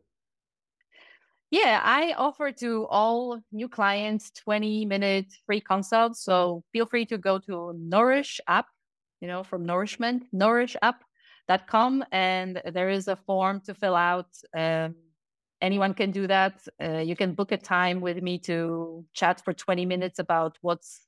yeah 1.51 1.81
i 1.83 2.13
offer 2.13 2.51
to 2.51 2.85
all 2.87 3.39
new 3.51 3.69
clients 3.69 4.31
20 4.31 4.85
minute 4.85 5.27
free 5.45 5.61
consults 5.61 6.23
so 6.23 6.63
feel 6.71 6.85
free 6.85 7.05
to 7.05 7.17
go 7.17 7.37
to 7.37 7.73
nourish 7.77 8.39
app 8.47 8.67
you 9.21 9.27
know 9.27 9.43
from 9.43 9.65
nourishment 9.65 10.25
nourish 10.31 10.75
app 10.81 11.03
com 11.57 12.03
and 12.11 12.61
there 12.73 12.89
is 12.89 13.07
a 13.07 13.15
form 13.15 13.61
to 13.61 13.73
fill 13.73 13.95
out. 13.95 14.29
Um, 14.55 14.95
anyone 15.61 15.93
can 15.93 16.11
do 16.11 16.27
that. 16.27 16.61
Uh, 16.81 16.99
you 16.99 17.15
can 17.15 17.33
book 17.33 17.51
a 17.51 17.57
time 17.57 18.01
with 18.01 18.21
me 18.21 18.37
to 18.39 19.05
chat 19.13 19.43
for 19.43 19.53
20 19.53 19.85
minutes 19.85 20.19
about 20.19 20.57
what's 20.61 21.01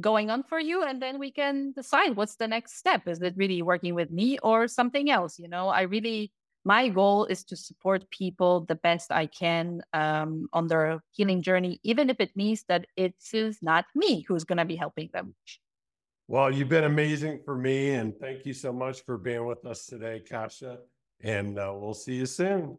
going 0.00 0.30
on 0.30 0.42
for 0.42 0.58
you 0.58 0.82
and 0.82 1.02
then 1.02 1.18
we 1.18 1.30
can 1.30 1.72
decide 1.72 2.16
what's 2.16 2.36
the 2.36 2.48
next 2.48 2.78
step 2.78 3.06
is 3.06 3.20
it 3.20 3.34
really 3.36 3.62
working 3.62 3.94
with 3.94 4.10
me 4.10 4.38
or 4.38 4.66
something 4.66 5.10
else 5.10 5.38
you 5.38 5.48
know 5.48 5.68
i 5.68 5.82
really 5.82 6.32
my 6.64 6.88
goal 6.88 7.26
is 7.26 7.44
to 7.44 7.56
support 7.56 8.08
people 8.10 8.64
the 8.66 8.74
best 8.74 9.12
i 9.12 9.26
can 9.26 9.82
um, 9.92 10.48
on 10.52 10.66
their 10.66 11.02
healing 11.12 11.42
journey 11.42 11.78
even 11.82 12.08
if 12.08 12.16
it 12.20 12.34
means 12.34 12.64
that 12.68 12.86
it 12.96 13.14
is 13.32 13.58
not 13.62 13.84
me 13.94 14.24
who's 14.26 14.44
going 14.44 14.58
to 14.58 14.64
be 14.64 14.76
helping 14.76 15.10
them 15.12 15.34
well, 16.28 16.50
you've 16.50 16.70
been 16.70 16.84
amazing 16.84 17.40
for 17.44 17.54
me, 17.54 17.90
and 17.90 18.18
thank 18.18 18.46
you 18.46 18.54
so 18.54 18.72
much 18.72 19.04
for 19.04 19.18
being 19.18 19.44
with 19.44 19.66
us 19.66 19.84
today, 19.84 20.22
Kasia. 20.26 20.78
And 21.20 21.58
uh, 21.58 21.72
we'll 21.74 21.92
see 21.92 22.14
you 22.14 22.26
soon. 22.26 22.78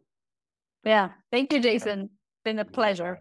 Yeah. 0.82 1.10
Thank 1.30 1.52
you, 1.52 1.60
Jason. 1.60 2.10
Been 2.44 2.58
a 2.58 2.64
pleasure. 2.64 3.20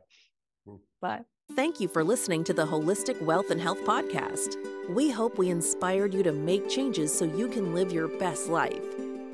Bye. 1.01 1.21
Thank 1.51 1.79
you 1.79 1.87
for 1.87 2.03
listening 2.03 2.43
to 2.45 2.53
the 2.53 2.65
Holistic 2.65 3.21
Wealth 3.21 3.51
and 3.51 3.61
Health 3.61 3.79
Podcast. 3.81 4.55
We 4.89 5.11
hope 5.11 5.37
we 5.37 5.49
inspired 5.49 6.11
you 6.11 6.23
to 6.23 6.31
make 6.31 6.67
changes 6.67 7.15
so 7.15 7.25
you 7.25 7.47
can 7.47 7.75
live 7.75 7.91
your 7.91 8.07
best 8.07 8.49
life. 8.49 8.81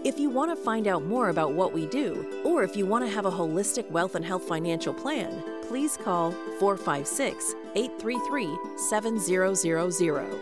If 0.04 0.20
you 0.20 0.30
want 0.30 0.52
to 0.52 0.62
find 0.62 0.88
out 0.88 1.06
more 1.06 1.30
about 1.30 1.54
what 1.54 1.72
we 1.72 1.86
do, 1.86 2.42
or 2.44 2.64
if 2.64 2.76
you 2.76 2.86
want 2.86 3.06
to 3.06 3.12
have 3.12 3.26
a 3.26 3.32
holistic 3.32 3.90
wealth 3.90 4.16
and 4.16 4.26
health 4.26 4.44
financial 4.44 4.94
plan, 4.94 5.42
please 5.64 5.96
call 5.96 6.32
456 6.60 7.56
833 7.76 8.58
7000. 8.76 10.40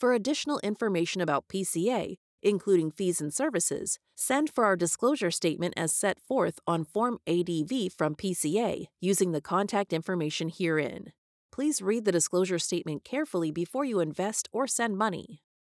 For 0.00 0.14
additional 0.14 0.60
information 0.60 1.20
about 1.20 1.48
PCA, 1.48 2.16
including 2.42 2.90
fees 2.90 3.20
and 3.20 3.34
services, 3.34 3.98
send 4.16 4.48
for 4.48 4.64
our 4.64 4.74
disclosure 4.74 5.30
statement 5.30 5.74
as 5.76 5.92
set 5.92 6.18
forth 6.18 6.58
on 6.66 6.86
Form 6.86 7.18
ADV 7.26 7.92
from 7.98 8.14
PCA 8.14 8.86
using 8.98 9.32
the 9.32 9.42
contact 9.42 9.92
information 9.92 10.48
herein. 10.48 11.12
Please 11.52 11.82
read 11.82 12.06
the 12.06 12.12
disclosure 12.12 12.58
statement 12.58 13.04
carefully 13.04 13.50
before 13.50 13.84
you 13.84 14.00
invest 14.00 14.48
or 14.52 14.66
send 14.66 14.96
money. 14.96 15.42